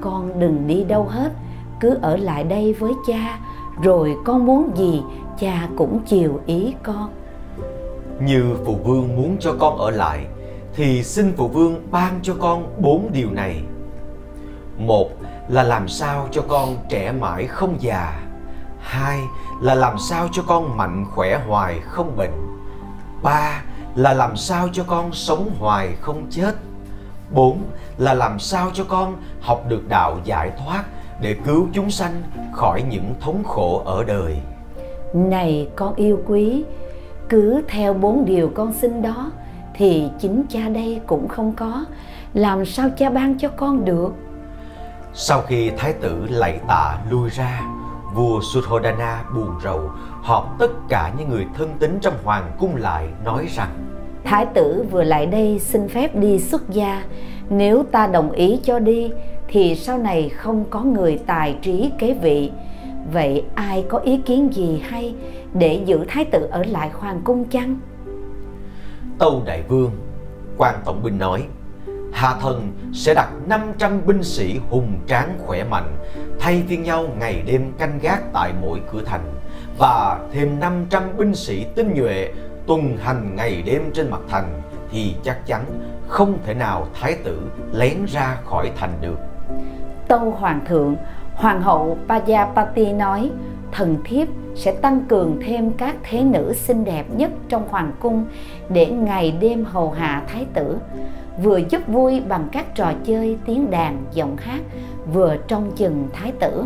Con 0.00 0.40
đừng 0.40 0.66
đi 0.66 0.84
đâu 0.84 1.04
hết 1.04 1.32
cứ 1.80 1.98
ở 2.02 2.16
lại 2.16 2.44
đây 2.44 2.72
với 2.72 2.92
cha. 3.06 3.38
Rồi 3.82 4.16
con 4.24 4.46
muốn 4.46 4.70
gì 4.76 5.02
cha 5.38 5.68
cũng 5.76 6.00
chiều 6.06 6.40
ý 6.46 6.74
con. 6.82 7.10
Như 8.20 8.56
phụ 8.64 8.76
vương 8.84 9.16
muốn 9.16 9.36
cho 9.40 9.54
con 9.58 9.78
ở 9.78 9.90
lại 9.90 10.26
thì 10.74 11.02
xin 11.02 11.32
phụ 11.36 11.48
vương 11.48 11.82
ban 11.90 12.18
cho 12.22 12.34
con 12.40 12.66
bốn 12.78 13.10
điều 13.12 13.30
này 13.30 13.62
một 14.86 15.10
là 15.48 15.62
làm 15.62 15.88
sao 15.88 16.28
cho 16.30 16.42
con 16.48 16.76
trẻ 16.88 17.12
mãi 17.12 17.46
không 17.46 17.76
già 17.80 18.20
hai 18.80 19.18
là 19.62 19.74
làm 19.74 19.98
sao 19.98 20.28
cho 20.32 20.42
con 20.46 20.76
mạnh 20.76 21.04
khỏe 21.10 21.40
hoài 21.46 21.80
không 21.80 22.16
bệnh 22.16 22.50
ba 23.22 23.62
là 23.94 24.12
làm 24.14 24.36
sao 24.36 24.68
cho 24.72 24.84
con 24.86 25.12
sống 25.12 25.50
hoài 25.58 25.88
không 26.00 26.26
chết. 26.30 26.54
bốn 27.34 27.62
Là 27.98 28.14
làm 28.14 28.38
sao 28.38 28.70
cho 28.74 28.84
con 28.84 29.16
học 29.40 29.64
được 29.68 29.88
đạo 29.88 30.18
giải 30.24 30.50
thoát 30.58 30.84
để 31.20 31.36
cứu 31.44 31.66
chúng 31.72 31.90
sanh 31.90 32.22
khỏi 32.52 32.82
những 32.90 33.14
thống 33.20 33.44
khổ 33.44 33.82
ở 33.84 34.04
đời. 34.04 34.38
Này 35.14 35.68
con 35.76 35.94
yêu 35.94 36.18
quý, 36.26 36.64
cứ 37.28 37.62
theo 37.68 37.94
bốn 37.94 38.24
điều 38.24 38.50
con 38.54 38.72
xin 38.72 39.02
đó 39.02 39.32
thì 39.74 40.08
chính 40.18 40.42
cha 40.48 40.68
đây 40.68 41.00
cũng 41.06 41.28
không 41.28 41.52
có, 41.52 41.84
làm 42.34 42.66
sao 42.66 42.88
cha 42.96 43.10
ban 43.10 43.38
cho 43.38 43.48
con 43.48 43.84
được? 43.84 44.12
Sau 45.14 45.42
khi 45.42 45.70
thái 45.76 45.92
tử 45.92 46.26
lạy 46.28 46.60
tạ 46.68 46.98
lui 47.10 47.30
ra, 47.30 47.60
Vua 48.14 48.40
Suddhodana 48.40 49.24
buồn 49.34 49.50
rầu 49.64 49.90
họp 50.22 50.56
tất 50.58 50.70
cả 50.88 51.12
những 51.18 51.28
người 51.28 51.46
thân 51.54 51.70
tín 51.78 51.98
trong 52.00 52.14
hoàng 52.24 52.52
cung 52.58 52.76
lại 52.76 53.08
nói 53.24 53.46
rằng 53.56 53.70
Thái 54.24 54.46
tử 54.46 54.84
vừa 54.90 55.02
lại 55.02 55.26
đây 55.26 55.58
xin 55.58 55.88
phép 55.88 56.16
đi 56.16 56.38
xuất 56.38 56.70
gia. 56.70 57.04
Nếu 57.50 57.84
ta 57.92 58.06
đồng 58.06 58.30
ý 58.30 58.60
cho 58.62 58.78
đi 58.78 59.10
Thì 59.48 59.74
sau 59.74 59.98
này 59.98 60.28
không 60.28 60.64
có 60.70 60.80
người 60.80 61.18
tài 61.26 61.56
trí 61.62 61.90
kế 61.98 62.14
vị. 62.14 62.50
Vậy 63.12 63.44
ai 63.54 63.84
có 63.88 63.98
ý 63.98 64.16
kiến 64.16 64.54
gì 64.54 64.82
hay 64.88 65.14
Để 65.54 65.82
giữ 65.86 66.04
thái 66.08 66.24
tử 66.24 66.48
ở 66.50 66.64
lại 66.64 66.90
hoàng 66.94 67.20
cung 67.24 67.44
chăng? 67.44 67.76
Tâu 69.18 69.42
Đại 69.46 69.62
Vương 69.68 69.90
quan 70.56 70.74
tổng 70.84 71.02
binh 71.02 71.18
nói 71.18 71.44
Hạ 72.20 72.34
thần 72.40 72.72
sẽ 72.92 73.14
đặt 73.14 73.28
500 73.46 74.00
binh 74.06 74.22
sĩ 74.22 74.60
hùng 74.70 74.98
tráng 75.06 75.38
khỏe 75.46 75.64
mạnh 75.64 75.96
thay 76.40 76.62
phiên 76.68 76.82
nhau 76.82 77.04
ngày 77.18 77.42
đêm 77.46 77.72
canh 77.78 77.98
gác 78.02 78.32
tại 78.32 78.52
mỗi 78.62 78.80
cửa 78.92 79.02
thành 79.06 79.24
và 79.78 80.20
thêm 80.32 80.60
500 80.60 81.02
binh 81.16 81.34
sĩ 81.34 81.66
tinh 81.74 81.94
nhuệ 81.94 82.32
tuần 82.66 82.96
hành 82.96 83.36
ngày 83.36 83.62
đêm 83.66 83.82
trên 83.94 84.10
mặt 84.10 84.20
thành 84.28 84.62
thì 84.92 85.14
chắc 85.24 85.46
chắn 85.46 85.64
không 86.08 86.38
thể 86.46 86.54
nào 86.54 86.86
thái 87.00 87.14
tử 87.24 87.40
lén 87.72 88.04
ra 88.04 88.36
khỏi 88.44 88.70
thành 88.76 88.92
được. 89.00 89.18
Tâu 90.08 90.30
Hoàng 90.30 90.60
thượng, 90.66 90.96
Hoàng 91.34 91.62
hậu 91.62 91.98
Pajapati 92.08 92.96
nói 92.96 93.30
thần 93.72 93.96
thiếp 94.04 94.28
sẽ 94.54 94.72
tăng 94.72 95.04
cường 95.08 95.40
thêm 95.46 95.70
các 95.70 95.96
thế 96.02 96.22
nữ 96.22 96.52
xinh 96.56 96.84
đẹp 96.84 97.04
nhất 97.10 97.30
trong 97.48 97.68
hoàng 97.68 97.92
cung 98.00 98.24
để 98.68 98.86
ngày 98.86 99.32
đêm 99.40 99.64
hầu 99.64 99.90
hạ 99.90 100.22
thái 100.28 100.46
tử 100.54 100.76
vừa 101.42 101.60
giúp 101.68 101.82
vui 101.88 102.20
bằng 102.20 102.48
các 102.52 102.74
trò 102.74 102.92
chơi 103.04 103.38
tiếng 103.46 103.70
đàn 103.70 104.04
giọng 104.12 104.36
hát 104.36 104.60
vừa 105.12 105.36
trông 105.48 105.70
chừng 105.76 106.08
thái 106.12 106.32
tử. 106.32 106.64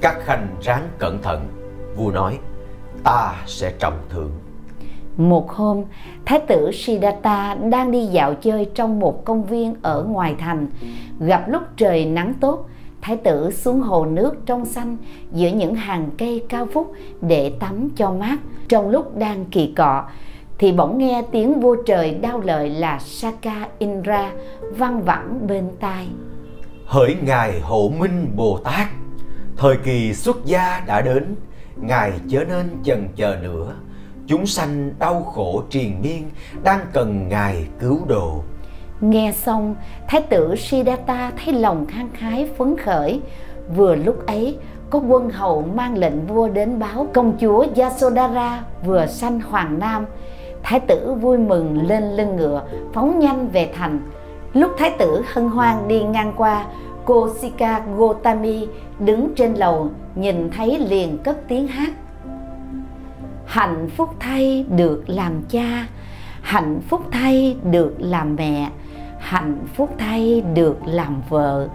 Các 0.00 0.16
khanh 0.24 0.48
ráng 0.62 0.88
cẩn 0.98 1.22
thận 1.22 1.46
vua 1.96 2.10
nói 2.10 2.38
ta 3.04 3.34
sẽ 3.46 3.72
trọng 3.78 3.98
thưởng 4.08 4.30
một 5.18 5.50
hôm 5.50 5.84
thái 6.26 6.40
tử 6.40 6.70
siddhartha 6.72 7.54
đang 7.54 7.90
đi 7.90 8.06
dạo 8.06 8.34
chơi 8.34 8.70
trong 8.74 9.00
một 9.00 9.24
công 9.24 9.44
viên 9.44 9.74
ở 9.82 10.04
ngoài 10.04 10.34
thành. 10.38 10.66
Gặp 11.20 11.44
lúc 11.48 11.62
trời 11.76 12.04
nắng 12.04 12.34
tốt 12.40 12.68
thái 13.00 13.16
tử 13.16 13.50
xuống 13.50 13.80
hồ 13.80 14.06
nước 14.06 14.46
trong 14.46 14.64
xanh 14.64 14.96
giữa 15.32 15.48
những 15.48 15.74
hàng 15.74 16.10
cây 16.18 16.44
cao 16.48 16.64
vút 16.64 16.92
để 17.20 17.52
tắm 17.60 17.88
cho 17.96 18.10
mát. 18.10 18.36
Trong 18.68 18.88
lúc 18.88 19.16
đang 19.16 19.44
kỳ 19.44 19.72
cọ 19.76 20.04
thì 20.58 20.72
bỗng 20.72 20.98
nghe 20.98 21.22
tiếng 21.32 21.60
vua 21.60 21.76
trời 21.86 22.10
đau 22.10 22.40
lợi 22.40 22.70
là 22.70 22.98
Saka 22.98 23.68
Indra 23.78 24.32
văng 24.76 25.02
vẳng 25.02 25.46
bên 25.46 25.70
tai. 25.80 26.08
Hỡi 26.86 27.16
ngài 27.22 27.60
hộ 27.60 27.92
minh 27.98 28.32
Bồ 28.36 28.58
Tát, 28.64 28.86
thời 29.56 29.76
kỳ 29.76 30.14
xuất 30.14 30.44
gia 30.44 30.82
đã 30.86 31.00
đến, 31.00 31.36
ngài 31.76 32.12
chớ 32.28 32.44
nên 32.48 32.66
chần 32.84 33.08
chờ 33.16 33.36
nữa. 33.42 33.74
Chúng 34.26 34.46
sanh 34.46 34.90
đau 34.98 35.22
khổ 35.22 35.62
triền 35.70 36.00
miên 36.02 36.30
đang 36.62 36.80
cần 36.92 37.28
ngài 37.28 37.66
cứu 37.80 38.00
độ. 38.08 38.42
Nghe 39.00 39.32
xong, 39.32 39.74
Thái 40.08 40.22
tử 40.22 40.54
Siddhartha 40.56 41.32
thấy 41.44 41.54
lòng 41.54 41.86
khang 41.86 42.08
khái 42.14 42.48
phấn 42.58 42.76
khởi. 42.76 43.20
Vừa 43.76 43.94
lúc 43.94 44.26
ấy, 44.26 44.56
có 44.90 44.98
quân 44.98 45.30
hầu 45.30 45.62
mang 45.62 45.98
lệnh 45.98 46.26
vua 46.26 46.48
đến 46.48 46.78
báo 46.78 47.06
công 47.14 47.36
chúa 47.40 47.66
Yasodhara 47.76 48.64
vừa 48.84 49.06
sanh 49.06 49.40
hoàng 49.40 49.78
nam. 49.78 50.06
Thái 50.62 50.80
tử 50.80 51.14
vui 51.20 51.38
mừng 51.38 51.86
lên 51.86 52.04
lưng 52.16 52.36
ngựa, 52.36 52.62
phóng 52.92 53.18
nhanh 53.18 53.48
về 53.48 53.72
thành. 53.76 54.00
Lúc 54.52 54.70
thái 54.78 54.90
tử 54.98 55.22
hân 55.32 55.48
hoan 55.48 55.88
đi 55.88 56.02
ngang 56.02 56.32
qua, 56.36 56.64
cô 57.04 57.28
Sika 57.40 57.82
Gotami 57.96 58.68
đứng 58.98 59.34
trên 59.36 59.54
lầu 59.54 59.90
nhìn 60.14 60.50
thấy 60.50 60.78
liền 60.78 61.18
cất 61.18 61.48
tiếng 61.48 61.68
hát. 61.68 61.92
Hạnh 63.46 63.88
phúc 63.96 64.08
thay 64.20 64.66
được 64.76 65.04
làm 65.06 65.42
cha, 65.48 65.86
hạnh 66.40 66.80
phúc 66.88 67.00
thay 67.10 67.56
được 67.70 67.94
làm 67.98 68.36
mẹ, 68.36 68.70
hạnh 69.18 69.58
phúc 69.74 69.90
thay 69.98 70.42
được 70.54 70.78
làm 70.86 71.22
vợ 71.28 71.68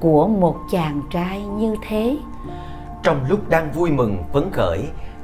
của 0.00 0.28
một 0.28 0.56
chàng 0.72 1.00
trai 1.10 1.42
như 1.42 1.74
thế 1.88 2.16
trong 3.02 3.24
lúc 3.28 3.48
đang 3.48 3.72
vui 3.72 3.90
mừng 3.90 4.16
phấn 4.32 4.50
khởi 4.52 4.80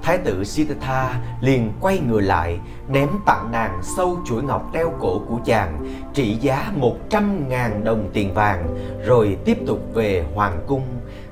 thái 0.06 0.18
tử 0.18 0.44
Siddhartha 0.44 1.20
liền 1.40 1.72
quay 1.80 1.98
người 1.98 2.22
lại, 2.22 2.60
ném 2.88 3.08
tặng 3.26 3.48
nàng 3.52 3.80
sâu 3.82 4.18
chuỗi 4.26 4.42
ngọc 4.42 4.72
đeo 4.72 4.92
cổ 5.00 5.22
của 5.28 5.38
chàng, 5.44 5.86
trị 6.14 6.34
giá 6.40 6.72
một 6.76 6.96
trăm 7.10 7.48
ngàn 7.48 7.84
đồng 7.84 8.10
tiền 8.12 8.34
vàng, 8.34 8.76
rồi 9.04 9.38
tiếp 9.44 9.58
tục 9.66 9.80
về 9.94 10.24
hoàng 10.34 10.64
cung. 10.66 10.82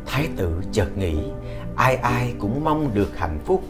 Thái 0.07 0.29
tử 0.37 0.63
chợt 0.73 0.89
nghĩ, 0.97 1.19
ai 1.77 1.97
ai 1.97 2.35
cũng 2.39 2.65
mong 2.65 2.95
được 2.95 3.19
hạnh 3.19 3.39
phúc, 3.45 3.63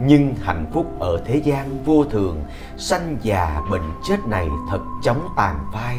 nhưng 0.00 0.34
hạnh 0.34 0.66
phúc 0.72 0.86
ở 1.00 1.22
thế 1.24 1.36
gian 1.36 1.84
vô 1.84 2.04
thường, 2.04 2.42
sanh 2.76 3.16
già 3.22 3.62
bệnh 3.70 3.90
chết 4.04 4.18
này 4.26 4.48
thật 4.70 4.80
chóng 5.02 5.28
tàn 5.36 5.56
phai. 5.72 5.96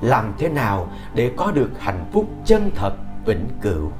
Làm 0.00 0.32
thế 0.38 0.48
nào 0.48 0.88
để 1.14 1.32
có 1.36 1.50
được 1.50 1.70
hạnh 1.78 2.04
phúc 2.12 2.24
chân 2.44 2.70
thật, 2.74 2.92
vĩnh 3.24 3.46
cửu? 3.62 3.90